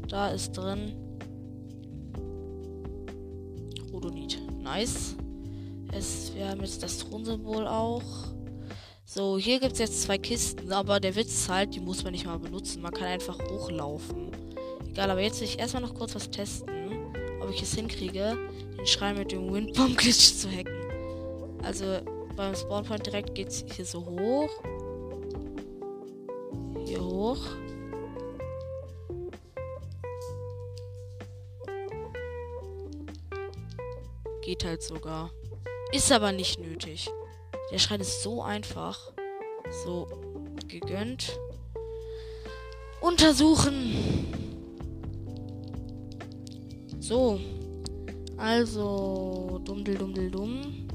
Da 0.08 0.28
ist 0.28 0.52
drin. 0.52 0.94
Rhodonit. 3.92 4.40
Nice. 4.60 5.16
Es, 5.92 6.34
wir 6.34 6.48
haben 6.48 6.60
jetzt 6.60 6.82
das 6.82 6.98
Thronsymbol 6.98 7.66
auch. 7.66 8.02
So, 9.04 9.36
hier 9.36 9.60
gibt 9.60 9.74
es 9.74 9.78
jetzt 9.78 10.02
zwei 10.02 10.16
Kisten, 10.16 10.72
aber 10.72 10.98
der 10.98 11.14
Witz 11.14 11.32
ist 11.32 11.48
halt, 11.48 11.74
die 11.74 11.80
muss 11.80 12.02
man 12.02 12.12
nicht 12.12 12.24
mal 12.24 12.38
benutzen. 12.38 12.80
Man 12.80 12.92
kann 12.92 13.08
einfach 13.08 13.38
hochlaufen. 13.50 14.30
Egal, 14.88 15.10
aber 15.10 15.20
jetzt 15.20 15.40
will 15.40 15.48
ich 15.48 15.58
erstmal 15.58 15.82
noch 15.82 15.94
kurz 15.94 16.14
was 16.14 16.30
testen, 16.30 16.92
ob 17.42 17.50
ich 17.50 17.62
es 17.62 17.74
hinkriege, 17.74 18.38
den 18.78 18.86
Schrein 18.86 19.16
mit 19.16 19.32
dem 19.32 19.52
Windbomb 19.52 19.96
Glitch 19.96 20.34
zu 20.38 20.50
hacken. 20.50 20.80
Also 21.62 21.84
beim 22.36 22.54
Spawnpoint 22.54 23.06
direkt 23.06 23.34
geht 23.34 23.48
es 23.48 23.64
hier 23.74 23.84
so 23.84 24.04
hoch. 24.04 24.50
Hoch. 27.22 27.38
Geht 34.42 34.64
halt 34.64 34.82
sogar. 34.82 35.30
Ist 35.92 36.10
aber 36.10 36.32
nicht 36.32 36.58
nötig. 36.58 37.08
Der 37.70 37.78
Schrein 37.78 38.00
ist 38.00 38.24
so 38.24 38.42
einfach. 38.42 39.12
So, 39.84 40.08
gegönnt. 40.66 41.38
Untersuchen. 43.00 44.26
So. 46.98 47.38
Also, 48.36 49.60
dummdel, 49.62 49.96
dummdel, 49.96 50.28
dumm. 50.28 50.88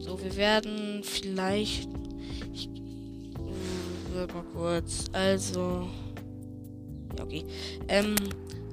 So, 0.00 0.20
wir 0.20 0.36
werden 0.36 1.04
vielleicht. 1.04 1.97
Warte 4.18 4.34
mal 4.34 4.44
kurz. 4.52 5.04
Also. 5.12 5.88
Ja, 7.16 7.24
okay. 7.24 7.44
Ähm. 7.88 8.16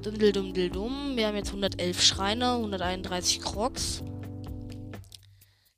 Dummdel, 0.01 0.31
dummdel, 0.31 0.69
dumm. 0.69 1.13
Wir 1.15 1.27
haben 1.27 1.35
jetzt 1.35 1.49
111 1.49 2.01
Schreine, 2.01 2.53
131 2.53 3.41
Crocs. 3.41 4.03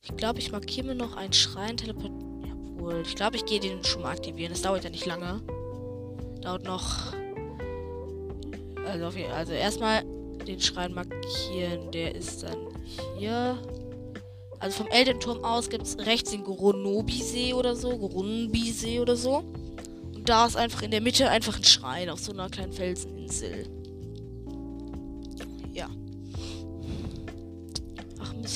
Ich 0.02 0.16
glaube, 0.18 0.40
ich 0.40 0.52
markiere 0.52 0.88
mir 0.88 0.96
noch 0.96 1.16
einen 1.16 1.34
Schrein. 1.34 1.78
Teleport. 1.78 2.12
Jawohl. 2.46 3.04
Ich 3.06 3.16
glaube, 3.16 3.38
ich 3.38 3.46
gehe 3.46 3.60
den 3.60 3.84
schon 3.84 4.02
mal 4.02 4.12
aktivieren. 4.12 4.52
Das 4.52 4.62
dauert 4.62 4.84
ja 4.84 4.90
nicht 4.90 5.06
lange. 5.06 5.42
Dauert 6.42 6.64
noch. 6.64 7.14
Also, 8.86 9.06
also 9.34 9.54
erstmal 9.54 10.04
den 10.48 10.60
Schrein 10.62 10.94
markieren. 10.94 11.92
Der 11.92 12.16
ist 12.16 12.44
dann 12.44 12.68
hier. 13.18 13.58
Also 14.60 14.84
vom 14.84 14.88
Eldenturm 14.88 15.44
aus 15.44 15.70
gibt 15.70 15.84
es 15.84 15.98
rechts 16.00 16.32
den 16.32 16.44
Goronobi-See 16.44 17.54
oder 17.54 17.76
so. 17.76 17.98
Goronbi-See 17.98 19.00
oder 19.00 19.16
so. 19.16 19.44
Da 20.28 20.46
ist 20.46 20.58
einfach 20.58 20.84
in 20.84 20.92
der 20.92 21.02
Mitte 21.02 21.30
einfach 21.30 21.58
ein 21.58 21.64
Schrein 21.64 22.10
auf 22.10 22.20
so 22.20 22.34
einer 22.34 22.50
kleinen 22.50 22.74
Felseninsel. 22.74 23.78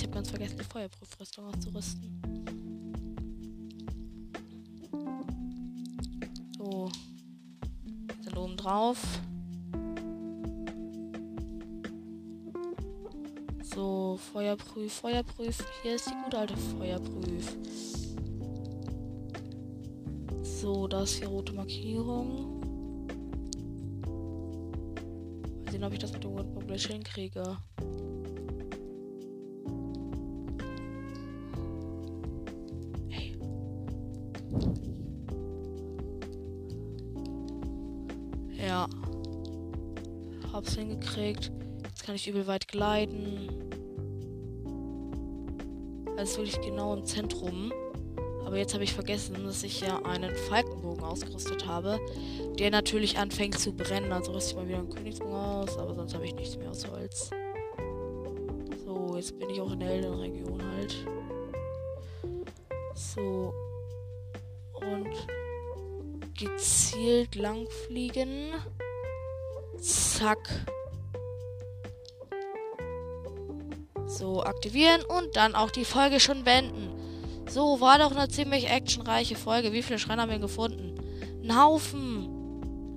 Ich 0.01 0.03
habe 0.03 0.15
ganz 0.15 0.29
vergessen, 0.29 0.57
die 0.57 0.63
Feuerprüfrüstung 0.63 1.45
auszurüsten. 1.45 2.21
So. 6.57 6.89
Sind 8.21 8.37
oben 8.37 8.57
drauf. 8.57 8.97
So, 13.61 14.17
Feuerprüf, 14.31 14.91
Feuerprüf. 14.91 15.63
Hier 15.83 15.95
ist 15.95 16.07
die 16.07 16.23
gute 16.23 16.37
alte 16.39 16.57
Feuerprüf. 16.57 17.57
So, 20.61 20.87
da 20.87 21.01
ist 21.01 21.19
die 21.19 21.25
rote 21.25 21.53
Markierung. 21.53 22.59
Mal 25.65 25.71
sehen, 25.71 25.83
ob 25.83 25.91
ich 25.91 25.97
das 25.97 26.13
mit 26.13 26.23
dem 26.23 26.37
Windbubble 26.37 26.77
hinkriege. 26.77 27.57
hab's 40.53 40.75
hingekriegt. 40.75 41.51
Jetzt 41.83 42.03
kann 42.03 42.13
ich 42.13 42.27
übel 42.27 42.45
weit 42.45 42.67
gleiten. 42.67 43.49
Also 46.17 46.37
wirklich 46.37 46.61
genau 46.61 46.93
im 46.93 47.03
Zentrum. 47.03 47.71
Aber 48.51 48.59
jetzt 48.59 48.73
habe 48.73 48.83
ich 48.83 48.93
vergessen, 48.93 49.45
dass 49.45 49.63
ich 49.63 49.79
ja 49.79 50.03
einen 50.03 50.35
Falkenbogen 50.35 51.05
ausgerüstet 51.05 51.65
habe, 51.67 52.01
der 52.59 52.69
natürlich 52.69 53.17
anfängt 53.17 53.57
zu 53.57 53.71
brennen. 53.71 54.11
Also 54.11 54.33
rüste 54.33 54.49
ich 54.49 54.55
mal 54.57 54.67
wieder 54.67 54.79
einen 54.79 54.89
Königsbogen 54.89 55.33
aus, 55.33 55.77
aber 55.77 55.95
sonst 55.95 56.13
habe 56.13 56.25
ich 56.25 56.35
nichts 56.35 56.57
mehr 56.57 56.69
aus 56.69 56.85
Holz. 56.85 57.29
So, 58.83 59.15
jetzt 59.15 59.39
bin 59.39 59.51
ich 59.51 59.61
auch 59.61 59.71
in 59.71 59.79
der 59.79 59.91
Eldenregion 59.91 60.61
halt. 60.75 60.93
So. 62.93 63.53
Und 64.73 65.15
gezielt 66.37 67.35
langfliegen. 67.35 68.51
Zack. 69.79 70.65
So, 74.07 74.43
aktivieren 74.43 75.05
und 75.05 75.37
dann 75.37 75.55
auch 75.55 75.71
die 75.71 75.85
Folge 75.85 76.19
schon 76.19 76.43
beenden. 76.43 77.00
So, 77.51 77.81
war 77.81 77.99
doch 77.99 78.15
eine 78.15 78.29
ziemlich 78.29 78.69
actionreiche 78.69 79.35
Folge. 79.35 79.73
Wie 79.73 79.83
viele 79.83 79.99
Schreine 79.99 80.21
haben 80.21 80.31
wir 80.31 80.39
gefunden? 80.39 80.95
Ein 81.43 81.61
Haufen. 81.61 82.29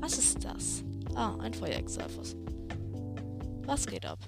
Was 0.01 0.17
ist 0.17 0.45
das? 0.45 0.85
Ah, 1.17 1.35
ein 1.41 1.53
Feuerexalfus. 1.53 2.37
Was 3.67 3.85
geht 3.85 4.07
ab? 4.07 4.21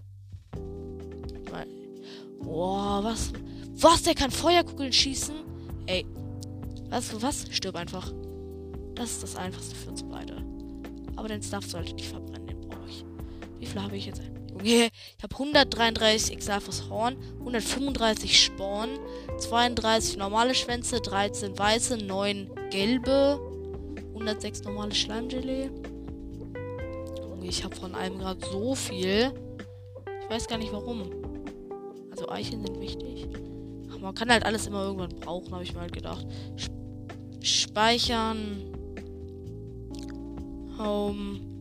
Boah, 2.41 3.05
was? 3.05 3.33
Was? 3.77 4.03
Der 4.03 4.15
kann 4.15 4.33
Feuerkugeln 4.33 4.93
schießen? 4.93 5.37
Ey. 5.87 6.05
Was? 6.89 7.23
Was? 7.23 7.47
Stirb 7.51 7.77
einfach. 7.77 8.13
Das 8.97 9.13
ist 9.13 9.23
das 9.23 9.37
Einfachste 9.37 9.77
für 9.77 9.91
uns 9.91 10.03
beide. 10.03 10.45
Aber 11.15 11.29
den 11.29 11.43
Stuff 11.43 11.67
sollte 11.67 11.95
nicht 11.95 12.09
verbrennen. 12.09 12.47
Wie 13.59 13.67
viel 13.67 13.81
habe 13.81 13.97
ich 13.97 14.07
jetzt? 14.07 14.23
Junge, 14.67 14.89
ich 15.17 15.23
habe 15.23 15.35
133 15.35 16.39
Xalphus 16.39 16.89
Horn, 16.91 17.17
135 17.39 18.45
Sporn, 18.45 18.99
32 19.39 20.17
normale 20.17 20.57
Schwänze, 20.57 21.01
13 21.01 21.57
weiße, 21.57 21.99
9 21.99 22.51
gelbe, 22.71 23.41
106 24.15 24.65
normale 24.65 24.93
Schleimgelee. 24.93 25.71
Junge, 27.17 27.47
ich 27.47 27.63
habe 27.63 27.77
von 27.77 27.95
allem 27.95 28.19
gerade 28.19 28.45
so 28.45 28.75
viel. 28.75 29.33
Ich 30.25 30.31
weiß 30.31 30.49
gar 30.49 30.59
nicht 30.59 30.73
warum. 30.73 31.13
Also 32.11 32.29
Eicheln 32.29 32.67
sind 32.67 32.81
wichtig. 32.81 33.29
Ach, 33.93 33.99
man 34.01 34.15
kann 34.17 34.31
halt 34.31 34.45
alles 34.45 34.67
immer 34.67 34.83
irgendwann 34.83 35.15
brauchen, 35.21 35.53
habe 35.53 35.63
ich 35.63 35.75
mal 35.75 35.83
halt 35.83 35.93
gedacht. 35.93 36.27
Speichern. 37.41 38.73
Home. 40.77 41.56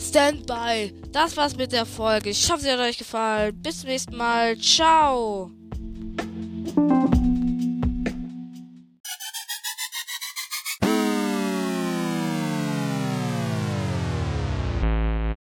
Standby. 0.00 0.92
Das 1.12 1.36
war's 1.36 1.56
mit 1.56 1.72
der 1.72 1.86
Folge. 1.86 2.30
Ich 2.30 2.50
hoffe, 2.50 2.62
sie 2.62 2.70
hat 2.70 2.80
euch 2.80 2.98
gefallen. 2.98 3.60
Bis 3.62 3.80
zum 3.80 3.90
nächsten 3.90 4.16
Mal. 4.16 4.56
Ciao. 4.58 5.50